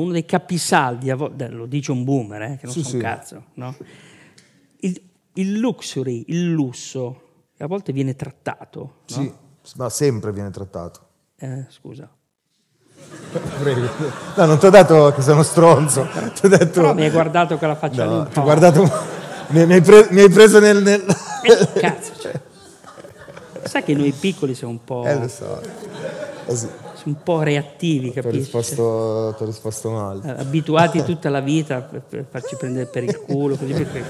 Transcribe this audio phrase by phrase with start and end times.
[0.00, 2.94] uno dei capisaldi, lo dice un boomer, eh, che non Sì, so sì.
[2.96, 3.74] un cazzo, no?
[4.80, 5.00] il,
[5.34, 7.22] il luxury, il lusso,
[7.58, 8.80] a volte viene trattato.
[8.80, 8.92] no?
[9.06, 9.32] Sì,
[9.76, 11.00] ma sempre viene trattato.
[11.36, 12.08] Eh, scusa.
[13.60, 13.88] Prego.
[14.36, 16.06] No, non ti ho detto che sono stronzo.
[16.34, 16.80] Ti ho detto...
[16.80, 18.82] Però mi hai guardato con la faccia lì No, ti ho guardato...
[19.48, 20.82] Mi, mi hai pre- mi hai preso nel...
[20.82, 21.00] nel...
[21.42, 22.40] Eh, cazzo, cioè.
[23.64, 25.60] Sai che noi piccoli siamo un po', Eh, lo so.
[26.46, 26.68] Eh sì,
[27.04, 28.38] un po' reattivi, ti ho capisci?
[28.38, 30.22] risposto, ti ho risposto male.
[30.24, 34.04] Eh, abituati tutta la vita per farci prendere per il culo, così perché...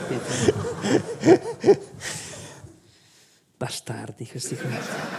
[3.56, 5.16] Bastardi questi qua.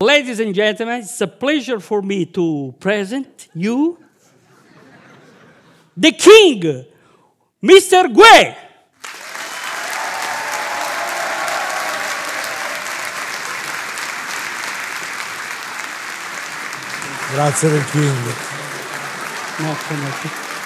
[0.00, 3.98] Ladies and gentlemen, it's a pleasure for me to present you
[5.96, 6.86] the king,
[7.60, 8.08] Mr.
[8.12, 8.67] Gue.
[17.32, 18.16] Grazie del King.
[19.58, 20.08] No, come,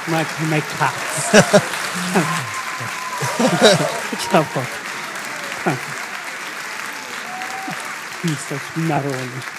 [0.06, 1.38] ma come cazzo.
[4.30, 4.66] Ciao Pop.
[8.20, 9.50] Qui sto sul marone.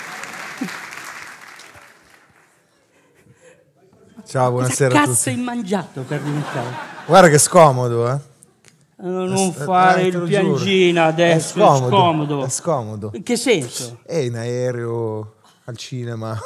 [4.25, 6.69] Ciao, buonasera a cazzo hai mangiato per diventare?
[7.05, 8.13] Guarda che scomodo, eh.
[8.13, 8.19] Eh,
[9.03, 11.85] Non Eh, fare te il piangina adesso, È scomodo.
[11.85, 12.45] è scomodo.
[12.45, 13.11] È scomodo.
[13.13, 13.99] In che senso?
[14.05, 16.39] E in aereo, al cinema.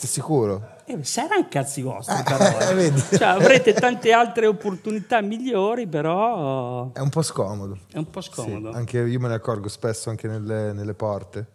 [0.00, 0.76] Ti sicuro?
[0.86, 2.44] Eh, saranno cazzi vostri Eh, però.
[2.72, 2.92] eh.
[3.18, 7.76] Cioè, avrete tante altre opportunità migliori, però È un po' scomodo.
[7.92, 8.70] è un po' Sì, scomodo.
[8.72, 11.46] anche io me ne accorgo spesso anche nelle, nelle porte.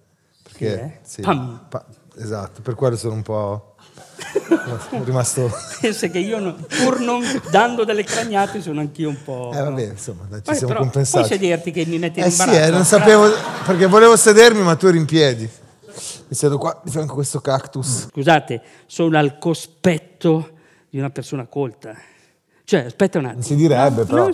[0.43, 1.23] Perché, Sì, sì, eh?
[1.23, 1.65] Pam.
[1.67, 1.85] pa-
[2.17, 3.73] esatto, per quello sono un po'...
[5.03, 5.51] rimasto...
[5.81, 9.49] Pensa che io, non- pur non dando delle cragnate, sono anch'io un po'.
[9.55, 11.27] Eh vabbè, insomma, ci Poi, siamo però, compensati.
[11.27, 13.27] Puoi sederti che mi metti in Eh sì, eh, non sapevo...
[13.65, 15.49] Perché volevo sedermi ma tu eri in piedi.
[16.35, 18.07] Siedo qua di fianco a questo cactus.
[18.11, 20.49] Scusate, sono al cospetto
[20.89, 21.95] di una persona colta.
[22.63, 23.41] Cioè, aspetta un attimo.
[23.43, 24.27] Si direbbe, No, però.
[24.27, 24.31] no,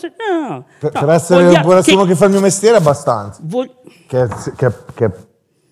[0.49, 3.39] no, Per, per essere voglia- un buon uomo che- che fa il mio mestiere abbastanza.
[3.43, 3.75] vol-
[4.07, 5.11] Che, che, che,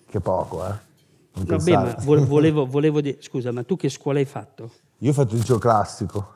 [0.08, 0.88] che poco, eh.
[1.32, 3.16] Non Vabbè, ma vo- volevo, volevo dire...
[3.20, 4.70] Scusa, ma tu che scuola hai fatto?
[4.98, 6.34] Io ho fatto il liceo classico.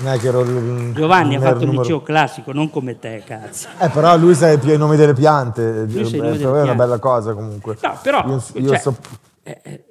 [0.00, 3.22] Non è che ero il Giovanni ha fatto il numero- liceo classico, non come te,
[3.26, 3.68] cazzo.
[3.80, 5.86] Eh, però lui sa più i nomi delle piante.
[5.86, 6.76] Lui sa i Eh, nomi per delle è una piante.
[6.76, 7.76] bella cosa comunque.
[7.82, 8.24] No, però...
[8.26, 8.96] Io, io cioè, so-
[9.42, 9.84] eh, eh,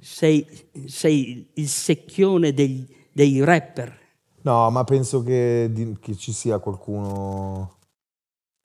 [0.00, 0.46] sei,
[0.86, 3.98] sei il secchione dei, dei rapper.
[4.42, 7.71] No, ma penso che, che ci sia qualcuno.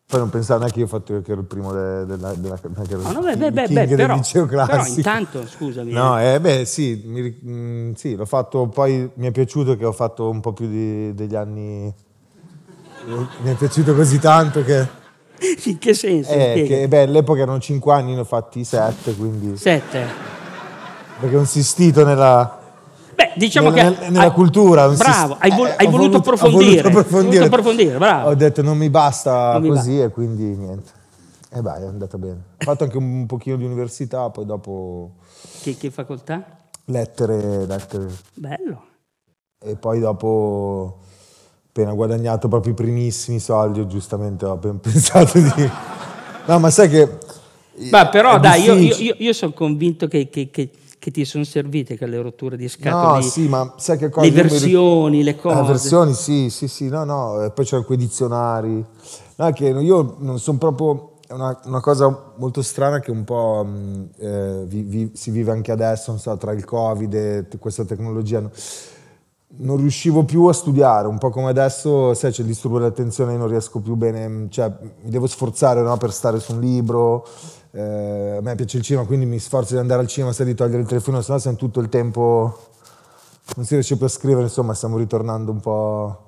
[0.10, 2.70] Poi non pensare neanche io ho fatto che ero il primo de- della, della, che
[2.94, 4.96] ero No, no, beh, beh, beh, beh, del però, liceo però classico.
[4.96, 5.92] intanto, scusami.
[5.92, 9.84] No, eh, eh, beh, sì, mi mm, sì, l'ho fatto, poi mi è piaciuto che
[9.84, 11.94] ho fatto un po' più di- degli anni,
[13.42, 14.88] mi è piaciuto così tanto che,
[15.66, 16.32] in che senso?
[16.32, 20.06] eh, che beh, all'epoca erano 5 anni, ne ho fatti 7, quindi, Sette.
[21.20, 22.57] perché ho insistito nella,
[23.18, 24.00] Beh, diciamo nella, che...
[24.02, 24.88] nel- nella hai- cultura.
[24.90, 26.82] Bravo, hai, vol- eh, hai ho voluto voluto- approfondire.
[26.84, 27.38] voluto approfondire.
[27.40, 28.30] Voluto approfondire, bravo.
[28.30, 30.92] Ho detto non mi basta Non mi così e quindi niente.
[31.50, 32.34] E vai, è andata bene.
[32.60, 35.14] Ho fatto anche un pochino di università, poi dopo
[35.64, 36.44] Che, che facoltà?
[36.86, 38.06] lettere, lettere.
[38.36, 38.82] Bello.
[39.60, 41.00] E poi dopo,
[41.70, 45.70] appena guadagnato proprio i primissimi soldi, io giustamente ho pensato di...
[46.46, 47.18] No, ma sai che...
[47.92, 49.16] Ma però dai, io, difficile.
[49.20, 50.70] io, sono convinto che, che- che-
[51.08, 53.20] che ti sono servite quelle rotture di scatole.
[53.20, 54.28] No, sì, ma sai che cosa?
[54.28, 55.62] le mi versioni, le cose.
[55.62, 58.86] Le versioni, sì, sì, sì, no, no, e poi c'erano quei dizionari.
[59.38, 61.12] No, che io non sono proprio...
[61.26, 65.52] È una, una cosa molto strana che un po' mh, eh, vi- vi- si vive
[65.52, 68.42] anche adesso, non so, tra il Covid e questa tecnologia.
[68.42, 68.52] no?
[69.50, 73.38] Non riuscivo più a studiare, un po' come adesso, sai, c'è il disturbo dell'attenzione, io
[73.38, 74.72] non riesco più bene, cioè
[75.02, 77.26] mi devo sforzare no, per stare su un libro.
[77.72, 80.54] eh, a me piace il cinema, quindi mi sforzo di andare al cinema, sai, di
[80.54, 82.58] togliere il telefono, sennò siamo tutto il tempo
[83.56, 86.27] non si riesce più a scrivere, insomma, stiamo ritornando un po'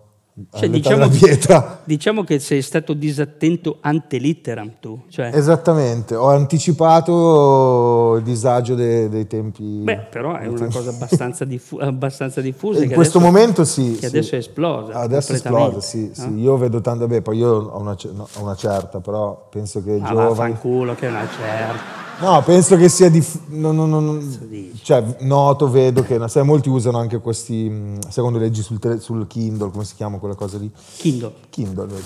[0.54, 1.82] Cioè, diciamo, pietra.
[1.84, 5.02] diciamo che sei stato disattento ante litteram tu.
[5.10, 9.64] Cioè, Esattamente, ho anticipato il disagio de- dei tempi.
[9.84, 12.84] beh, però è una cosa abbastanza, diffu- abbastanza diffusa.
[12.84, 13.92] in questo adesso- momento sì.
[13.94, 14.06] che sì.
[14.06, 16.30] adesso è esplosa Adesso è esplosa, sì, sì.
[16.30, 16.38] no?
[16.40, 20.02] Io vedo tanto, beh, poi io ho una, ho una certa, però penso che i
[20.02, 20.28] Ah, giovani...
[20.30, 22.08] vaffanculo, che è una certa.
[22.22, 24.80] No, penso che sia dif- non- non- dici?
[24.84, 29.26] cioè, noto, vedo che sai, molti usano anche questi, mh, secondo leggi sul, tele- sul
[29.28, 30.70] Kindle, come si chiama quella cosa lì?
[30.98, 31.34] Kindle.
[31.50, 32.04] Kindle, vedi.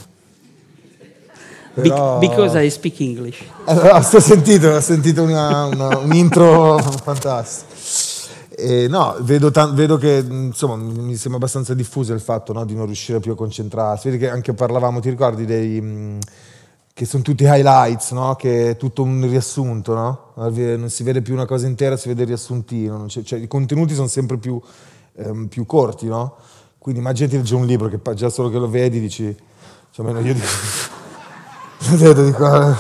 [1.76, 3.40] Be- Però- because I speak English.
[3.66, 7.72] Eh, no, sto sentito, ho sentito una, una- un intro fantastico.
[8.56, 12.76] E no, vedo, tan- vedo che insomma mi sembra abbastanza diffuso il fatto no, di
[12.76, 14.10] non riuscire più a concentrarsi.
[14.10, 16.20] Vedi che anche parlavamo, ti ricordi dei...
[16.94, 18.36] Che sono tutti highlights, no?
[18.36, 20.34] che è tutto un riassunto, no?
[20.36, 24.08] non si vede più una cosa intera, si vede il riassuntino, cioè, i contenuti sono
[24.08, 24.62] sempre più,
[25.16, 26.36] ehm, più corti, no?
[26.78, 29.36] quindi immaginati leggere un libro che già solo che lo vedi dici,
[29.90, 32.76] cioè almeno io dico, dico eh,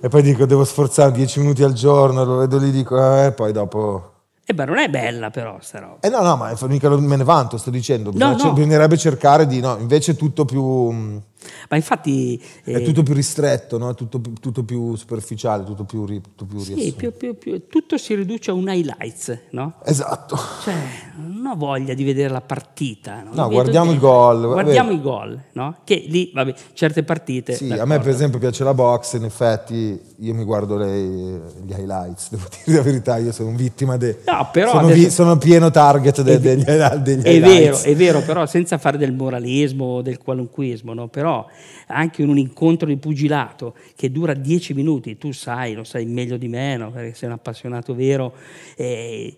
[0.00, 3.32] e poi dico devo sforzare 10 minuti al giorno, lo vedo lì, dico, eh, e
[3.32, 4.12] poi dopo
[4.50, 5.98] eh beh, non è bella però sta roba.
[6.00, 8.10] Eh no, no, ma mica me ne vanto, sto dicendo.
[8.14, 8.52] No, no.
[8.54, 11.20] Bisognerebbe cercare di, no, invece tutto più...
[11.68, 12.40] Ma infatti...
[12.64, 13.94] Eh, è tutto più ristretto, no?
[13.94, 18.54] tutto, tutto più superficiale, tutto più, tutto più Sì, più, più, tutto si riduce a
[18.54, 19.74] un highlights, no?
[19.84, 20.36] Esatto.
[20.62, 20.74] Cioè,
[21.16, 23.22] non ho voglia di vedere la partita.
[23.22, 24.46] No, no guardiamo i gol.
[24.46, 25.78] Guardiamo i gol, no?
[25.84, 27.54] Che lì, vabbè, certe partite...
[27.54, 31.00] Sì, a me per esempio piace la box, in effetti io mi guardo le,
[31.64, 34.18] gli highlights, devo dire la verità, io sono vittima de...
[34.26, 38.44] No, però sono, vi, sono pieno target de, degli, degli è vero, è vero, però
[38.46, 41.08] senza fare del moralismo o del qualunquismo, no?
[41.08, 41.46] però
[41.86, 46.36] anche in un incontro di pugilato che dura dieci minuti, tu sai, lo sai meglio
[46.36, 46.90] di me, no?
[46.90, 48.32] perché sei un appassionato vero,
[48.76, 49.36] eh,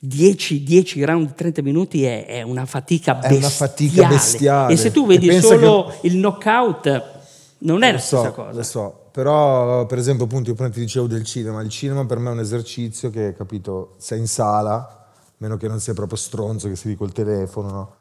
[0.00, 3.36] 10, 10 round di 30 minuti è, è, una fatica bestiale.
[3.36, 4.72] È una fatica bestiale.
[4.72, 6.08] E se tu vedi solo che...
[6.08, 7.16] il knockout,
[7.58, 8.56] non è lo la so, stessa cosa.
[8.56, 12.18] Lo so, però per esempio appunto io prima ti dicevo del cinema, il cinema per
[12.18, 16.68] me è un esercizio che, capito, sei in sala, meno che non sei proprio stronzo
[16.68, 17.96] che sei col telefono, no?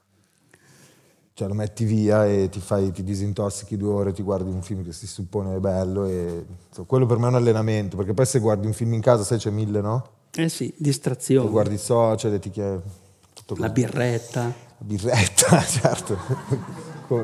[1.33, 4.83] Cioè lo metti via e ti, fai, ti disintossichi due ore, ti guardi un film
[4.83, 8.25] che si suppone è bello e insomma, quello per me è un allenamento, perché poi
[8.25, 10.09] se guardi un film in casa, sai c'è mille, no?
[10.35, 11.49] Eh sì, distrazione.
[11.49, 12.81] guardi i social e ti chiedi...
[13.57, 14.43] La birretta.
[14.43, 14.53] La
[14.85, 16.17] birretta, certo,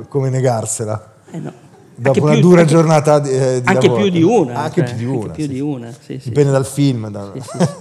[0.07, 1.15] come negarsela.
[1.31, 1.72] Eh no.
[1.95, 4.01] Dopo una più, dura anche, giornata di, eh, di anche lavoro.
[4.01, 4.55] più di una.
[4.55, 5.33] Anche cioè, più di una.
[5.33, 5.49] Più sì.
[5.49, 6.29] di una sì, sì.
[6.29, 7.09] Dipende dal film.
[7.09, 7.31] Da...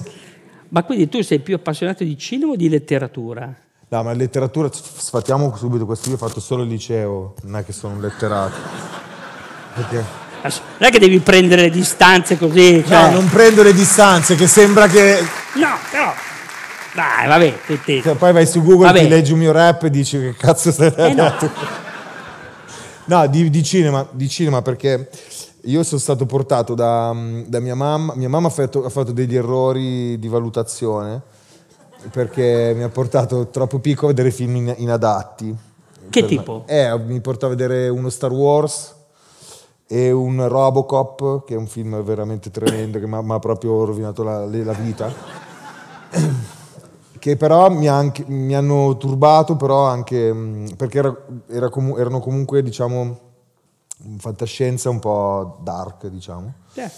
[0.69, 3.55] ma quindi tu sei più appassionato di cinema o di letteratura?
[3.89, 7.73] No, ma letteratura, sfatiamo subito questo, io ho fatto solo il liceo, non è che
[7.73, 8.55] sono un letterato.
[9.75, 10.05] Perché...
[10.43, 12.83] Non è che devi prendere le distanze così.
[12.87, 13.11] Cioè...
[13.11, 15.19] No, non prendo le distanze, che sembra che...
[15.55, 16.13] No, però...
[16.95, 17.59] Dai, vabbè.
[17.67, 18.03] Te, te.
[18.03, 19.01] Cioè, poi vai su Google, vabbè.
[19.01, 21.35] ti leggi un mio rap e dici che cazzo stai eh no.
[23.05, 25.11] No, di, di, cinema, di, cinema, perché
[25.63, 27.15] io sono stato portato da,
[27.47, 28.15] da mia mamma.
[28.15, 31.21] Mia mamma ha fatto, ha fatto, degli errori di valutazione
[32.11, 35.55] perché mi ha portato troppo piccolo a vedere film in, inadatti.
[36.11, 36.65] Che tipo?
[36.67, 38.95] Eh, mi portava a vedere uno Star Wars
[39.87, 44.45] e un Robocop, che è un film veramente tremendo che mi ha proprio rovinato la,
[44.45, 45.13] la vita
[47.23, 51.17] che però mi, anche, mi, hanno turbato, però anche mm, perché era,
[51.47, 53.21] era comu- erano comunque, diciamo,
[54.17, 56.53] fantascienza un po' dark, diciamo.
[56.75, 56.91] Yeah.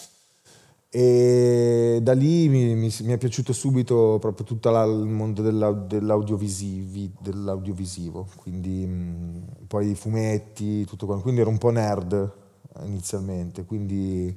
[0.88, 5.72] E da lì mi, mi, mi, è piaciuto subito proprio tutto la, il mondo della,
[5.72, 11.24] dell'audiovisivo, quindi mh, mm, poi i fumetti, tutto quanto.
[11.24, 12.32] Quindi ero un po' nerd
[12.84, 14.34] inizialmente, quindi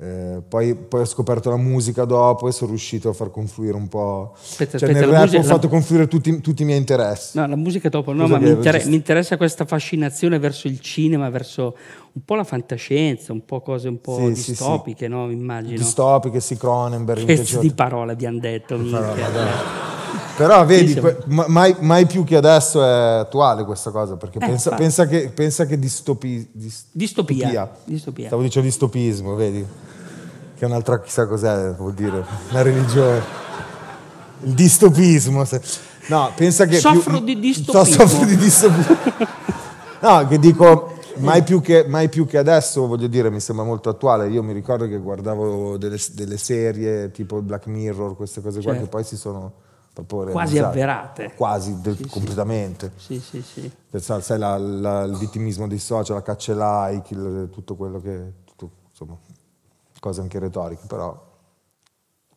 [0.00, 3.88] eh, poi, poi, ho scoperto la musica dopo e sono riuscito a far confluire un
[3.88, 4.32] po'.
[4.40, 5.72] Aspetta, cioè, aspetta, nel rap musica, ho fatto la...
[5.72, 7.36] confluire tutti, tutti, i miei interessi.
[7.36, 11.28] No, la musica dopo, no, ma mi, inter- mi, interessa questa fascinazione verso il cinema,
[11.30, 11.76] verso
[12.12, 15.10] un po' la fantascienza, un po' cose un po' sì, distopiche, sì, sì.
[15.10, 15.30] no?
[15.32, 15.78] Immagino.
[15.78, 17.24] Distopiche, sì, Cronenberg.
[17.24, 18.76] Che di parole abbiamo detto.
[20.36, 25.06] Però vedi, mai, mai, più che adesso è attuale questa cosa, perché eh, pensa, pensa,
[25.06, 27.68] che, pensa che distopi, dist- distopia.
[27.84, 28.26] distopia.
[28.26, 29.66] Stavo dicendo distopismo, vedi?
[30.56, 33.20] Che è un'altra chissà cos'è, vuol dire, una religione.
[34.42, 35.44] Il distopismo.
[36.06, 36.78] No, pensa che...
[36.78, 38.06] Soffro più, di distopismo.
[38.06, 38.96] Soffro di distopismo.
[40.00, 43.88] No, che dico, mai più che, mai più che, adesso, voglio dire, mi sembra molto
[43.88, 44.28] attuale.
[44.28, 48.84] Io mi ricordo che guardavo delle, delle serie tipo Black Mirror, queste cose qua, certo.
[48.84, 49.66] che poi si sono
[50.06, 51.34] quasi avverate.
[51.34, 52.92] Quasi del, sì, completamente.
[52.96, 53.70] Sì, sì, sì.
[53.90, 58.32] Pensare, sai, la, la, il vittimismo dei social, la caccia like, il, tutto quello che...
[58.44, 59.16] Tutto, insomma,
[60.00, 61.26] cose anche retoriche, però...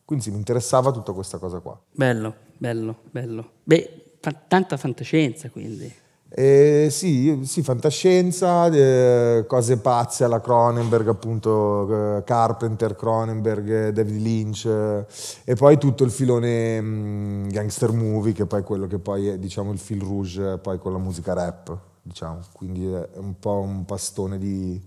[0.04, 1.80] Quindi sì, mi interessava tutta questa cosa qua.
[1.92, 3.50] Bello, bello, bello.
[3.62, 6.00] Beh, fa- tanta fantascienza quindi.
[6.34, 14.64] Eh, sì, sì, fantascienza, eh, cose pazze alla Cronenberg, appunto eh, Carpenter, Cronenberg, David Lynch
[14.64, 15.04] eh,
[15.44, 19.28] e poi tutto il filone mh, mm, gangster movie che poi è quello che poi
[19.28, 22.40] è diciamo, il fil rouge poi con la musica rap, diciamo.
[22.52, 24.80] quindi è un po' un pastone di,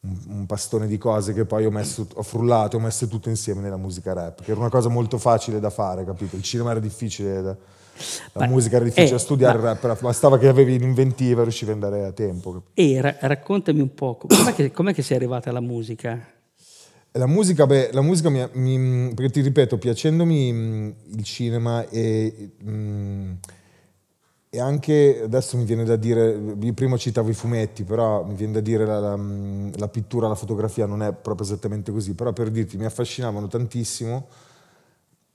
[0.00, 3.62] un, un pastone di cose che poi ho, messo, ho frullato, ho messo tutte insieme
[3.62, 6.36] nella musica rap, che era una cosa molto facile da fare, capito?
[6.36, 7.56] Il cinema era difficile da
[8.32, 11.44] la ma, musica era difficile eh, da studiare, ma, rap, bastava che avevi l'inventiva e
[11.44, 12.62] riuscivi ad andare a tempo.
[12.74, 16.32] E ra- raccontami un po', com'è che, com'è che sei arrivata alla musica?
[17.12, 22.50] La musica, beh, la musica mi, mi, perché ti ripeto, piacendomi mm, il cinema e,
[22.64, 23.32] mm,
[24.50, 28.54] e, anche, adesso mi viene da dire, io prima citavo i fumetti, però mi viene
[28.54, 32.32] da dire la, la, mm, la pittura, la fotografia non è proprio esattamente così, però
[32.32, 34.26] per dirti mi affascinavano tantissimo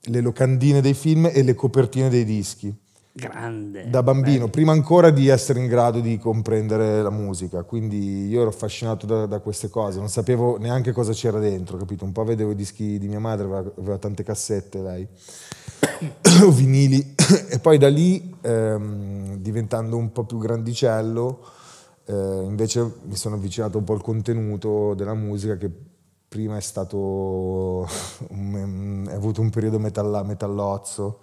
[0.02, 2.76] le locandine dei film e le copertine dei dischi
[3.12, 3.90] Grande.
[3.90, 4.50] Da bambino, bello.
[4.50, 9.26] prima ancora di essere in grado di comprendere la musica, quindi io ero affascinato da,
[9.26, 12.06] da, queste cose, non sapevo neanche cosa c'era dentro, capito?
[12.06, 15.08] Un po' vedevo i dischi di mia madre, aveva, aveva tante cassette lei,
[16.44, 17.16] o vinili,
[17.50, 21.46] e poi da lì, ehm, diventando un po' più grandicello,
[22.06, 25.70] eh, invece mi sono avvicinato un po' al contenuto della musica che
[26.30, 27.90] prima è stato,
[28.30, 31.20] un, è avuto un periodo metalla, metallozzo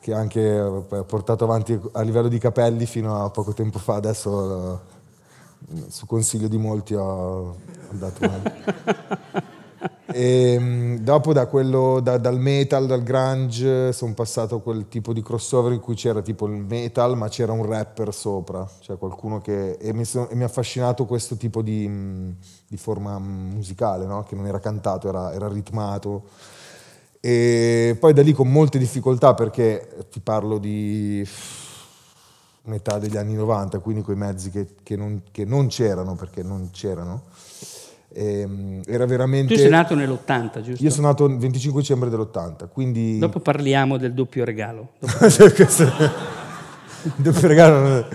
[0.00, 4.82] che anche ha portato avanti a livello di capelli fino a poco tempo fa, adesso
[5.72, 7.56] eh, su consiglio di molti ho
[7.90, 9.52] dato una...
[10.06, 15.12] E mm, dopo da quello, da, dal metal, dal grunge, sono passato a quel tipo
[15.12, 19.40] di crossover in cui c'era tipo il metal, ma c'era un rapper sopra, cioè qualcuno
[19.40, 19.72] che...
[19.72, 22.30] E mi, sono, e mi ha affascinato questo tipo di, mm,
[22.68, 24.22] di forma musicale, no?
[24.24, 26.24] che non era cantato, era, era ritmato
[27.26, 31.26] e poi da lì con molte difficoltà perché ti parlo di
[32.64, 36.68] metà degli anni 90, quindi quei mezzi che, che, non, che non, c'erano perché non
[36.70, 37.22] c'erano.
[38.16, 39.54] Ehm, era veramente...
[39.54, 40.84] Tu sei nato nell'80, giusto?
[40.84, 43.18] Io sono nato il 25 dicembre dell'80, quindi...
[43.18, 44.90] Dopo parliamo del doppio regalo.
[47.02, 48.06] il doppio regalo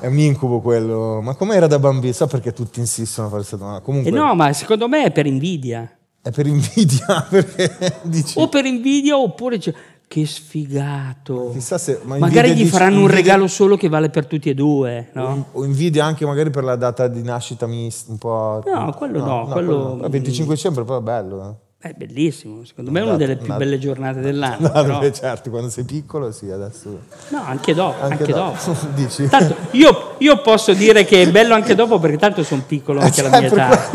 [0.00, 1.20] è un incubo quello.
[1.20, 2.12] Ma com'era da bambino?
[2.12, 3.80] So perché tutti insistono a fare questa domanda.
[3.80, 4.10] Comunque...
[4.10, 5.90] Eh no, ma secondo me è per invidia.
[6.22, 8.38] È per invidia, perché dici...
[8.38, 9.58] O per invidia oppure
[10.06, 11.50] che sfigato.
[11.52, 13.10] Chissà se, ma magari gli faranno invidia...
[13.10, 15.46] un regalo solo che vale per tutti e due, no?
[15.52, 18.62] O invidia anche magari per la data di nascita mista, un po'...
[18.64, 19.24] No, quello no.
[19.24, 19.88] no, no quello...
[19.92, 20.08] quello...
[20.08, 21.88] 25 dicembre però è bello, eh.
[21.88, 23.56] È bellissimo, secondo me è una delle più una...
[23.56, 24.68] belle giornate dell'anno.
[24.72, 25.10] No, però...
[25.10, 27.00] certo, quando sei piccolo sì, adesso...
[27.28, 28.02] No, anche dopo.
[28.02, 28.56] Anche, anche dopo.
[28.64, 28.86] dopo.
[28.94, 29.28] Dici?
[29.28, 33.20] Tanto, io, io, posso dire che è bello anche dopo perché tanto sono piccolo anche
[33.20, 33.90] alla mia età.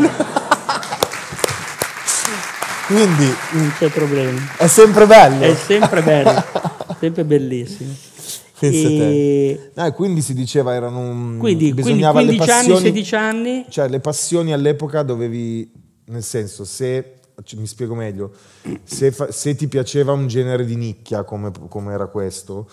[2.90, 4.56] Quindi non c'è problema.
[4.56, 5.44] È sempre bello.
[5.44, 6.44] È sempre bello,
[6.98, 7.94] sempre bellissimo.
[8.58, 9.70] E...
[9.74, 11.38] No, quindi si diceva erano un...
[11.38, 13.66] quindi, quindi 15 passioni, anni, 16 anni.
[13.68, 15.70] Cioè le passioni all'epoca dovevi,
[16.06, 17.20] nel senso, se
[17.54, 18.32] mi spiego meglio,
[18.82, 22.68] se, fa, se ti piaceva un genere di nicchia come, come, era questo,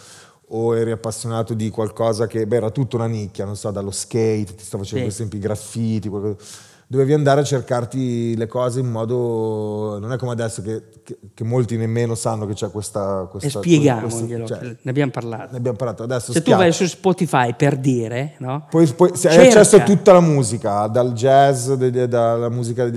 [0.47, 4.55] o eri appassionato di qualcosa che, beh, era tutta una nicchia, non so, dallo skate,
[4.55, 5.12] ti stavo facendo sì.
[5.12, 6.43] esempio i graffiti, qualcosa
[6.89, 11.44] dovevi andare a cercarti le cose in modo non è come adesso che, che, che
[11.44, 15.58] molti nemmeno sanno che c'è questa, questa e spieghiamoglielo questa, cioè, ne abbiamo parlato ne
[15.58, 16.51] abbiamo parlato adesso se spiace.
[16.51, 18.67] tu vai su Spotify per dire no?
[18.70, 22.89] poi, poi hai accesso a tutta la musica dal jazz dalla musica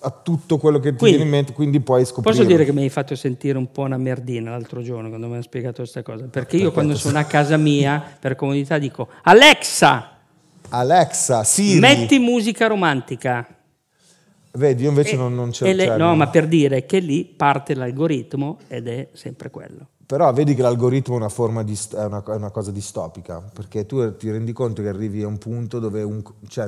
[0.00, 2.72] a tutto quello che ti quindi, viene in mente quindi puoi scoprire posso dire che
[2.72, 6.02] mi hai fatto sentire un po' una merdina l'altro giorno quando mi hai spiegato questa
[6.02, 6.72] cosa perché io Perfetto.
[6.72, 10.16] quando sono a casa mia per comodità dico Alexa
[10.70, 11.80] Alexa, Siri.
[11.80, 13.46] Metti musica romantica.
[14.52, 15.72] Vedi, io invece e, non, non c'è.
[15.72, 19.88] Le, no, ma per dire che lì parte l'algoritmo ed è sempre quello.
[20.06, 23.84] Però vedi che l'algoritmo è una, forma di, è una, è una cosa distopica, perché
[23.84, 26.66] tu ti rendi conto che arrivi a un punto dove un, cioè,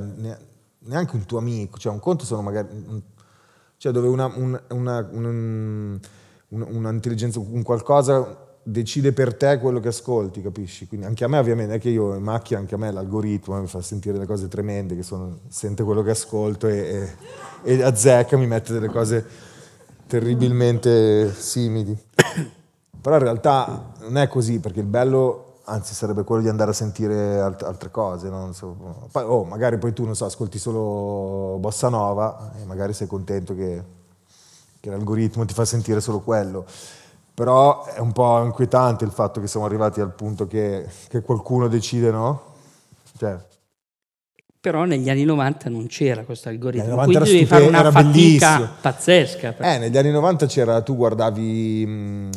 [0.81, 2.69] neanche un tuo amico, cioè un conto sono magari...
[3.79, 5.99] Cioè dove una, un,
[6.49, 10.87] un'intelligenza, un qualcosa decide per te quello che ascolti, capisci?
[10.87, 13.67] Quindi anche a me ovviamente, è che io in macchina, anche a me l'algoritmo mi
[13.67, 17.11] fa sentire delle cose tremende, che sono, sente quello che ascolto e,
[17.63, 19.25] e, e azzecca, mi mette delle cose
[20.07, 21.97] terribilmente simili.
[23.01, 26.75] Però in realtà non è così, perché il bello, anzi sarebbe quello di andare a
[26.75, 28.53] sentire alt- altre cose, no?
[28.53, 33.07] so, poi, oh, magari poi tu, non so, ascolti solo bossa nova e magari sei
[33.07, 33.83] contento che,
[34.81, 36.67] che l'algoritmo ti fa sentire solo quello
[37.41, 41.69] però è un po' inquietante il fatto che siamo arrivati al punto che, che qualcuno
[41.69, 42.43] decide, no?
[43.17, 43.35] Cioè,
[44.61, 48.69] però negli anni 90 non c'era questo algoritmo, quindi devi fare una fatica bellissimo.
[48.83, 49.57] pazzesca.
[49.57, 52.31] Eh, negli anni 90 c'era, tu guardavi, mh,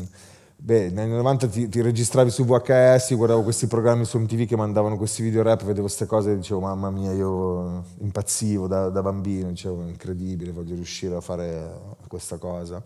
[0.55, 4.55] beh, negli anni 90 ti, ti, registravi su VHS, guardavo questi programmi su MTV che
[4.55, 9.01] mandavano questi video rap, vedevo queste cose e dicevo mamma mia, io impazzivo da, da
[9.01, 11.71] bambino, dicevo incredibile, voglio riuscire a fare
[12.07, 12.81] questa cosa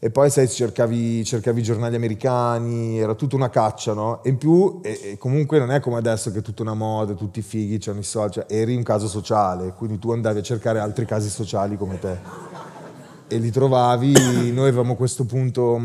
[0.00, 4.22] e poi sai, cercavi, cercavi giornali americani, era tutta una caccia, no?
[4.22, 7.14] E in più, e, e comunque non è come adesso che è tutta una moda,
[7.14, 10.78] tutti fighi, c'hanno i soldi, cioè, eri un caso sociale, quindi tu andavi a cercare
[10.78, 12.16] altri casi sociali come te.
[13.26, 15.80] E li trovavi, noi avevamo questo punto,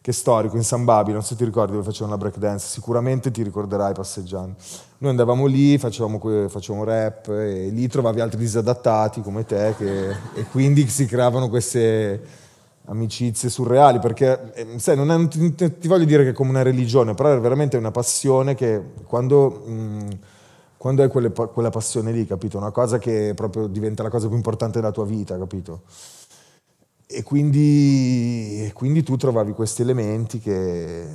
[0.00, 2.68] che è storico, in San Babi, non so se ti ricordi dove facevano la breakdance,
[2.68, 4.54] sicuramente ti ricorderai passeggiando.
[4.98, 10.44] Noi andavamo lì, facevamo, facevamo rap e lì trovavi altri disadattati come te che, e
[10.52, 12.42] quindi si creavano queste
[12.86, 16.62] amicizie surreali, perché eh, sai, non, è, non ti, voglio dire che è come una
[16.62, 19.62] religione, però è veramente una passione che quando...
[19.66, 20.18] Mh,
[20.84, 22.58] quando hai quelle, quella passione lì, capito?
[22.58, 25.84] Una cosa che proprio diventa la cosa più importante della tua vita, capito?
[27.06, 31.06] E quindi, e quindi tu trovavi questi elementi che,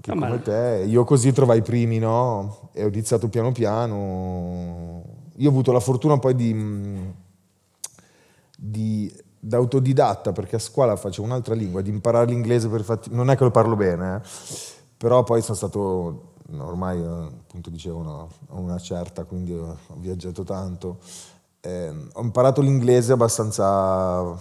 [0.00, 2.70] che no, come te, io così trovai i primi, no?
[2.72, 5.04] E ho iniziato piano piano.
[5.36, 7.12] Io ho avuto la fortuna poi di,
[8.56, 13.10] di da autodidatta, perché a scuola facevo un'altra lingua, di imparare l'inglese per fatti...
[13.12, 14.20] Non è che lo parlo bene, eh?
[14.96, 20.98] però poi sono stato ormai appunto dicevo no, ho una certa, quindi ho, viaggiato tanto.
[21.60, 24.36] Eh, ho imparato l'inglese abbastanza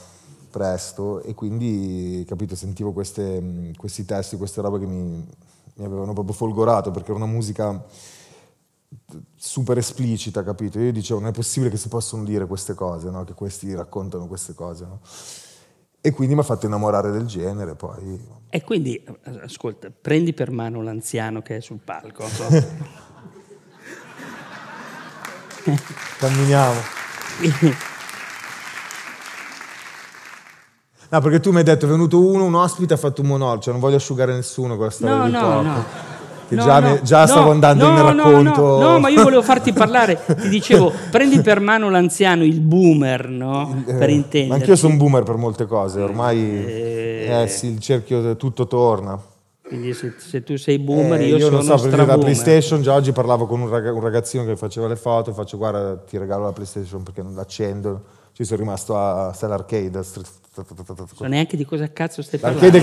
[0.50, 5.28] presto e quindi, capito, sentivo queste, questi testi, queste robe che mi,
[5.76, 7.84] mi avevano proprio folgorato perché era una musica
[9.36, 10.80] super esplicita, capito?
[10.80, 13.24] Io dicevo, non è possibile che si possano dire queste cose, no?
[13.24, 14.86] che questi raccontano queste cose.
[14.86, 15.00] No?
[16.02, 17.76] E quindi mi ha fatto innamorare del genere.
[17.76, 18.20] Poi.
[18.50, 19.04] E quindi,
[19.42, 22.26] ascolta, prendi per mano l'anziano che è sul palco.
[26.18, 26.80] Camminiamo.
[31.10, 33.62] No, perché tu mi hai detto è venuto uno, un ospite, ha fatto un monologo,
[33.62, 35.62] cioè non voglio asciugare nessuno con la storia no, di no, poco.
[35.62, 36.17] No
[36.48, 38.80] che no, già, no, già no, stavo andando nel racconto.
[38.80, 43.84] No, ma io volevo farti parlare, ti dicevo, prendi per mano l'anziano, il boomer, no?
[43.86, 44.48] Eh, per intendere.
[44.48, 48.68] Ma anch'io sono un boomer per molte cose, ormai eh, eh sì, il cerchio tutto
[48.68, 49.20] torna.
[49.68, 52.94] Quindi se, se tu sei boomer, eh, io, io non so, perché la PlayStation, già
[52.94, 57.04] oggi parlavo con un, ragazzino che faceva le foto, faccio guarda ti regalo la PlayStation
[57.04, 58.16] perché non l'accendo.
[58.32, 59.90] Ci sono rimasto a Stella Arcade.
[59.90, 62.80] Non so neanche di cosa cazzo stai parlando.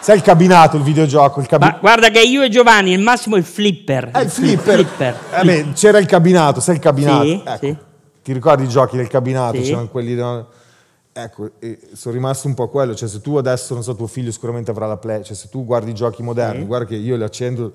[0.00, 1.40] Sai il cabinato, il videogioco?
[1.40, 1.66] Il cabi...
[1.66, 4.10] Ma guarda che io e Giovanni, il massimo è il flipper.
[4.14, 4.74] Eh, il flipper.
[4.74, 5.16] Flipper.
[5.32, 7.24] Eh, beh, c'era il cabinato, sai il cabinato?
[7.24, 7.66] Sì, ecco.
[7.66, 7.76] sì.
[8.22, 9.56] Ti ricordi i giochi del cabinato?
[9.56, 9.64] Sì.
[9.64, 10.18] C'erano quelli...
[11.12, 11.50] Ecco,
[11.92, 14.86] sono rimasto un po' quello, cioè se tu adesso, non so, tuo figlio sicuramente avrà
[14.86, 17.72] la play, cioè se tu guardi i giochi moderni, guarda che io li accendo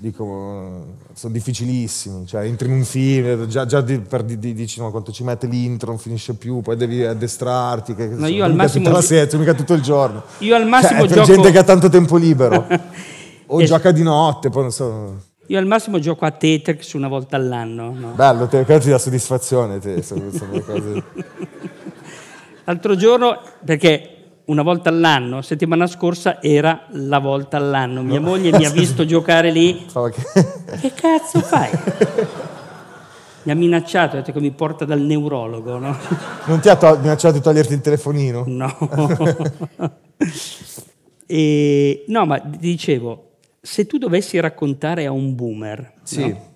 [0.00, 4.90] dico, sono difficilissimi, cioè entri in un film, già, già di, per, di, dici no,
[4.90, 8.84] quanto ci mette l'intro, non finisce più, poi devi addestrarti, che, no, io al massimo
[8.84, 10.22] tutta la sera, mica tutto il giorno.
[10.38, 11.26] Io al massimo cioè, gioco...
[11.26, 12.66] per gente che ha tanto tempo libero,
[13.46, 13.68] o es...
[13.68, 15.28] gioca di notte, poi non so...
[15.48, 17.92] Io al massimo gioco a Tetris una volta all'anno.
[17.94, 18.12] No?
[18.14, 21.02] Bello, te, ti dà soddisfazione, te, sono, sono cose...
[22.64, 24.19] L'altro giorno, perché
[24.50, 28.02] una volta all'anno, settimana scorsa era la volta all'anno.
[28.02, 29.86] Mia moglie mi ha visto giocare lì.
[30.80, 31.70] che cazzo fai?
[33.44, 35.96] Mi ha minacciato, ha detto che mi porta dal neurologo, no?
[36.46, 38.44] Non ti ha to- minacciato di toglierti il telefonino?
[38.46, 38.76] No.
[41.26, 46.28] e, no, ma dicevo, se tu dovessi raccontare a un boomer, sì.
[46.28, 46.48] no?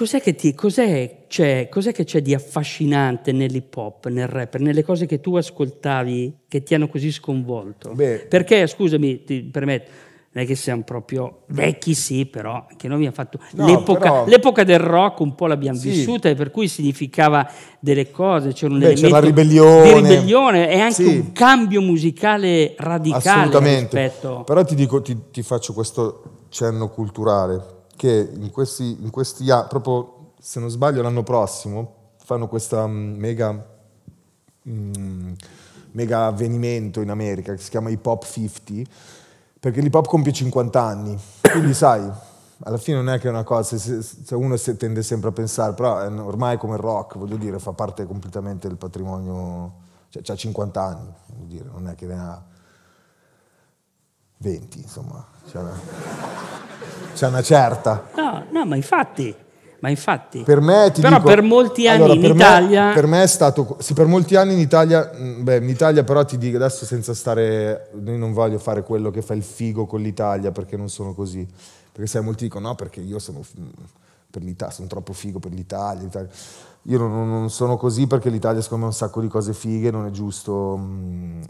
[0.00, 4.82] Cos'è che, ti, cos'è, c'è, cos'è che c'è di affascinante nell'hip hop, nel rap, nelle
[4.82, 7.92] cose che tu ascoltavi che ti hanno così sconvolto?
[7.92, 8.24] Beh.
[8.26, 9.90] Perché, scusami, ti permetto,
[10.32, 14.24] non è che siamo proprio vecchi, sì, però che noi abbiamo fatto no, l'epoca, però...
[14.26, 15.90] l'epoca, del rock un po' l'abbiamo sì.
[15.90, 17.46] vissuta e per cui significava
[17.78, 19.82] delle cose, c'era un Beh, elemento c'è ribellione.
[19.82, 21.14] di ribellione e anche sì.
[21.14, 24.00] un cambio musicale radicale Assolutamente.
[24.00, 24.44] rispetto.
[24.46, 30.32] Però ti dico, ti, ti faccio questo cenno culturale che in questi, in questi proprio
[30.38, 33.66] se non sbaglio l'anno prossimo, fanno questo mm, mega,
[34.66, 35.32] mm,
[35.90, 38.90] mega avvenimento in America che si chiama Hip Hop 50,
[39.60, 42.10] perché l'hip hop compie 50 anni, quindi sai,
[42.60, 45.32] alla fine non è che è una cosa, se, se uno si tende sempre a
[45.32, 49.74] pensare, però è ormai come il rock, voglio dire, fa parte completamente del patrimonio,
[50.08, 52.42] cioè ha 50 anni, voglio dire, non è che ne ha
[54.38, 55.22] 20, insomma.
[55.48, 55.62] Cioè,
[57.14, 58.08] c'è una certa.
[58.16, 59.34] No, no, ma infatti,
[59.80, 60.42] ma infatti.
[60.42, 62.86] Per me ti Però dico, per molti anni allora, in per Italia...
[62.88, 63.76] Me, per me è stato...
[63.80, 65.10] Sì, per molti anni in Italia...
[65.14, 67.90] Mm, beh, in Italia però ti dico adesso senza stare...
[68.04, 71.46] Io non voglio fare quello che fa il figo con l'Italia perché non sono così.
[71.92, 73.40] Perché sai, molti dicono no, perché io sono...
[74.30, 76.02] Per l'Italia, sono troppo figo per l'Italia.
[76.02, 76.28] l'Italia.
[76.84, 79.90] Io non, non, sono così perché l'Italia secondo me ha un sacco di cose fighe,
[79.90, 80.76] non è giusto...
[80.76, 81.40] Mh,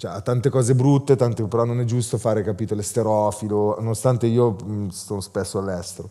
[0.00, 4.52] cioè, ha tante cose brutte, tante, però non è giusto fare, capito, l'esterofilo, nonostante io
[4.52, 6.08] mh, sono spesso all'estero,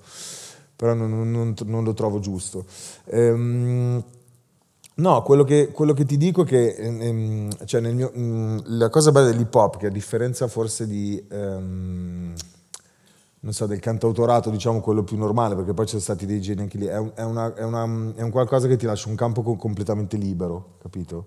[0.75, 2.65] però non, non, non lo trovo giusto.
[3.05, 4.03] Ehm,
[4.93, 9.11] no, quello che, quello che, ti dico è che ehm, cioè mio, mh, la cosa
[9.11, 11.25] bella dell'hip hop, che a differenza forse di...
[11.27, 12.33] Ehm,
[13.41, 16.61] non so, del cantautorato, diciamo quello più normale, perché poi ci sono stati dei geni
[16.61, 19.41] anche lì, è è, una, è, una, è un qualcosa che ti lascia un campo
[19.41, 21.25] completamente libero, capito?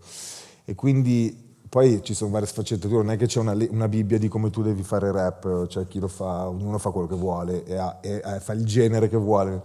[0.64, 4.28] E quindi poi ci sono varie sfaccettature, non è che c'è una, una, Bibbia di
[4.28, 7.76] come tu devi fare rap, cioè chi lo fa, ognuno fa quello che vuole e,
[7.78, 9.62] ha, e, e fa il genere che vuole.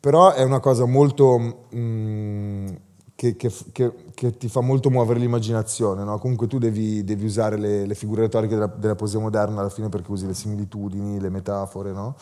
[0.00, 1.66] Però è una cosa molto...
[1.72, 2.66] Mm,
[3.14, 6.02] che, che, che, che, ti fa molto muovere l'immaginazione.
[6.02, 6.18] No?
[6.18, 9.88] Comunque tu devi, devi usare le, le, figure retoriche della, della, poesia moderna alla fine
[9.88, 12.16] perché usi le similitudini, le metafore, no?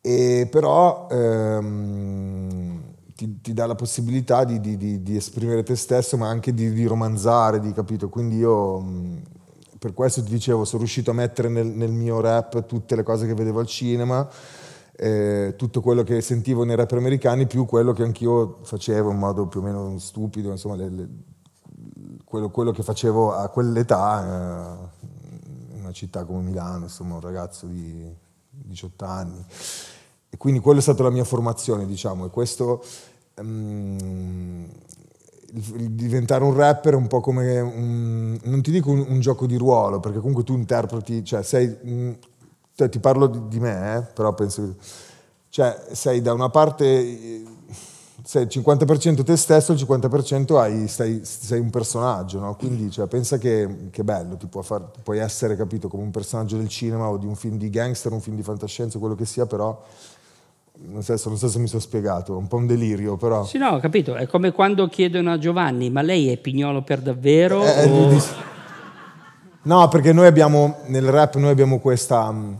[0.00, 6.16] E però ehm, ti, ti, dà la possibilità di, di, di, di, esprimere te stesso,
[6.16, 8.08] ma anche di, romanzare, di capito?
[8.08, 9.22] Quindi io
[9.78, 13.26] per questo ti dicevo, sono riuscito a mettere nel, nel mio rap tutte le cose
[13.26, 14.28] che vedevo al cinema
[14.96, 19.46] eh, tutto quello che sentivo nei rapper americani più quello che anch'io facevo in modo
[19.46, 21.08] più o meno stupido, insomma, le, le,
[22.24, 25.04] quello, quello, che facevo a quell'età eh,
[25.74, 28.08] in una città come Milano, insomma, un ragazzo di
[28.48, 29.44] 18 anni.
[30.34, 32.82] E quindi quella è stata la mia formazione, diciamo, e questo...
[33.36, 34.66] Um,
[35.52, 39.54] diventare un rapper è un po' come un, non ti dico un, un, gioco di
[39.56, 42.18] ruolo, perché comunque tu interpreti, cioè sei,
[42.74, 44.74] cioè, ti parlo di, di me, eh, però penso che...
[45.50, 47.52] Cioè, sei da una parte...
[48.24, 52.56] Sei il 50% te stesso, il 50% hai, sei, sei, un personaggio, no?
[52.56, 56.68] Quindi cioè, pensa che, che bello, ti far, puoi essere capito come un personaggio del
[56.68, 59.78] cinema o di un film di gangster, un film di fantascienza, quello che sia, però
[60.76, 63.44] non so, non so, se mi sono spiegato, è un po' un delirio, però.
[63.44, 64.16] Sì, no, ho capito.
[64.16, 67.62] È come quando chiedono a Giovanni: ma lei è pignolo per davvero?
[67.64, 68.22] Eh, o...
[69.62, 72.54] No, perché noi abbiamo, nel rap noi abbiamo questa, mm,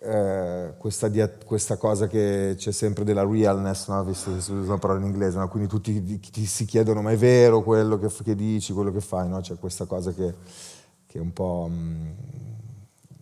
[0.00, 1.08] eh, questa,
[1.44, 4.02] questa, cosa che c'è sempre della realness, no?
[4.02, 5.48] visto che si usa una parola in inglese, no?
[5.48, 9.28] quindi tutti ti, si chiedono ma è vero quello che, che dici, quello che fai,
[9.28, 9.40] no?
[9.40, 10.34] c'è questa cosa che,
[11.06, 12.14] che è un po' mh,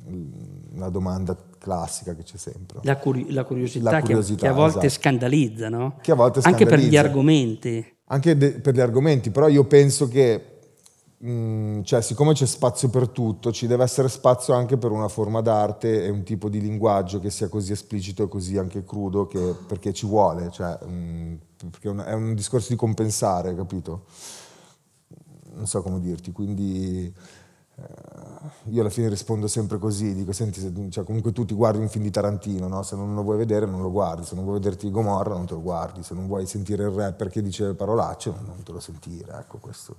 [0.08, 0.32] mm,
[0.72, 2.80] una domanda classica che c'è sempre.
[2.82, 5.00] La, curi- la, curiosità, la curiosità, che, che a volte esatto.
[5.00, 5.96] scandalizza, no?
[6.02, 6.70] Che a volte scandalizza.
[6.70, 7.96] Anche per gli argomenti.
[8.06, 10.52] Anche de- per gli argomenti, però io penso che
[11.24, 15.40] Mm, cioè, siccome c'è spazio per tutto, ci deve essere spazio anche per una forma
[15.40, 19.54] d'arte e un tipo di linguaggio che sia così esplicito e così anche crudo, che,
[19.68, 21.34] perché ci vuole, cioè, mm,
[21.70, 24.06] perché è un, è un, discorso di compensare, capito?
[25.54, 27.12] Non so come dirti, quindi
[28.66, 31.88] io alla fine rispondo sempre così, dico, senti, se, cioè, comunque tu ti guardi un
[31.88, 32.82] film di Tarantino, no?
[32.82, 35.54] se non lo vuoi vedere non lo guardi, se non vuoi vederti Gomorra non te
[35.54, 39.32] lo guardi, se non vuoi sentire il rapper che dice parolacce non te lo sentire,
[39.38, 39.96] ecco questo.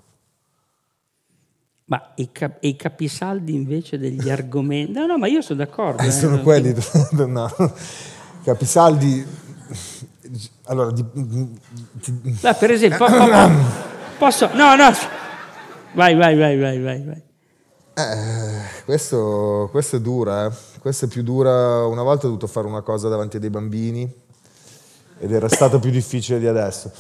[1.86, 4.94] Ma i, cap- i, capisaldi invece degli argomenti...
[4.94, 6.02] No, no, ma io sono d'accordo.
[6.02, 6.74] Eh, sono eh, quelli...
[7.28, 7.52] no.
[8.42, 9.26] Capisaldi...
[10.64, 10.92] Allora...
[10.92, 11.04] Di...
[11.04, 13.06] Beh, per esempio...
[14.18, 14.48] posso...
[14.54, 14.92] No, no...
[15.94, 17.04] Vai, vai, vai, vai, vai.
[17.04, 17.24] vai.
[17.96, 20.52] Eh, questo, questo, è dura, eh.
[20.80, 21.86] questo è più dura.
[21.86, 24.12] Una volta ho dovuto fare una cosa davanti a dei bambini
[25.20, 26.92] ed era stato più difficile di adesso.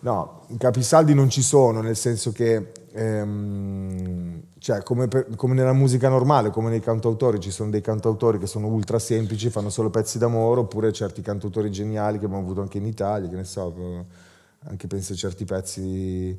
[0.00, 6.10] No, capisaldi non ci sono, nel senso che ehm, cioè, come, per, come, nella musica
[6.10, 10.18] normale, come nei cantautori, ci sono dei cantautori che sono ultra semplici, fanno solo pezzi
[10.18, 14.04] d'amore, oppure certi cantautori geniali che abbiamo avuto anche in Italia, che ne so,
[14.66, 16.38] anche penso a certi pezzi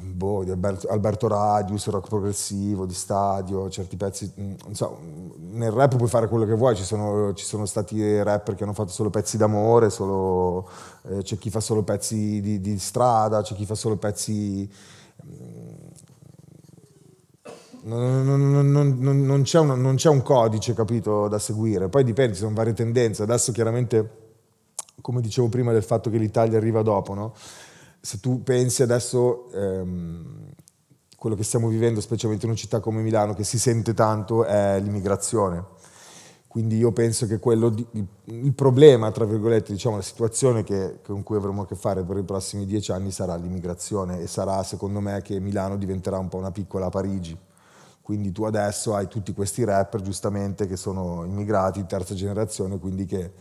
[0.00, 4.98] boh, di Alberto, Alberto Radius, rock progressivo, di stadio, certi pezzi, mm, so,
[5.52, 8.72] nel rap puoi fare quello che vuoi, ci sono, ci sono stati rapper che hanno
[8.72, 10.68] fatto solo pezzi d'amore, solo,
[11.08, 14.70] eh, c'è chi fa solo pezzi di, di, strada, c'è chi fa solo pezzi...
[17.82, 21.88] Non, non, non, non, c'è un, non c'è un codice, capito, da seguire.
[21.88, 23.22] Poi dipende, ci sono varie tendenze.
[23.22, 24.10] Adesso chiaramente,
[25.00, 27.32] come dicevo prima del fatto che l'Italia arriva dopo, no?
[28.06, 30.52] Se tu pensi adesso ehm,
[31.16, 34.78] quello che stiamo vivendo, specialmente in una città come Milano, che si sente tanto, è
[34.78, 35.64] l'immigrazione.
[36.46, 41.34] Quindi io penso che di, il, problema, tra virgolette, diciamo, la situazione che, con cui
[41.34, 45.20] avremo a che fare per i prossimi dieci anni sarà l'immigrazione e sarà, secondo me,
[45.20, 47.36] che Milano diventerà un po' una piccola Parigi.
[48.02, 53.32] Quindi tu adesso hai tutti questi rapper, giustamente, che sono immigrati terza generazione, quindi che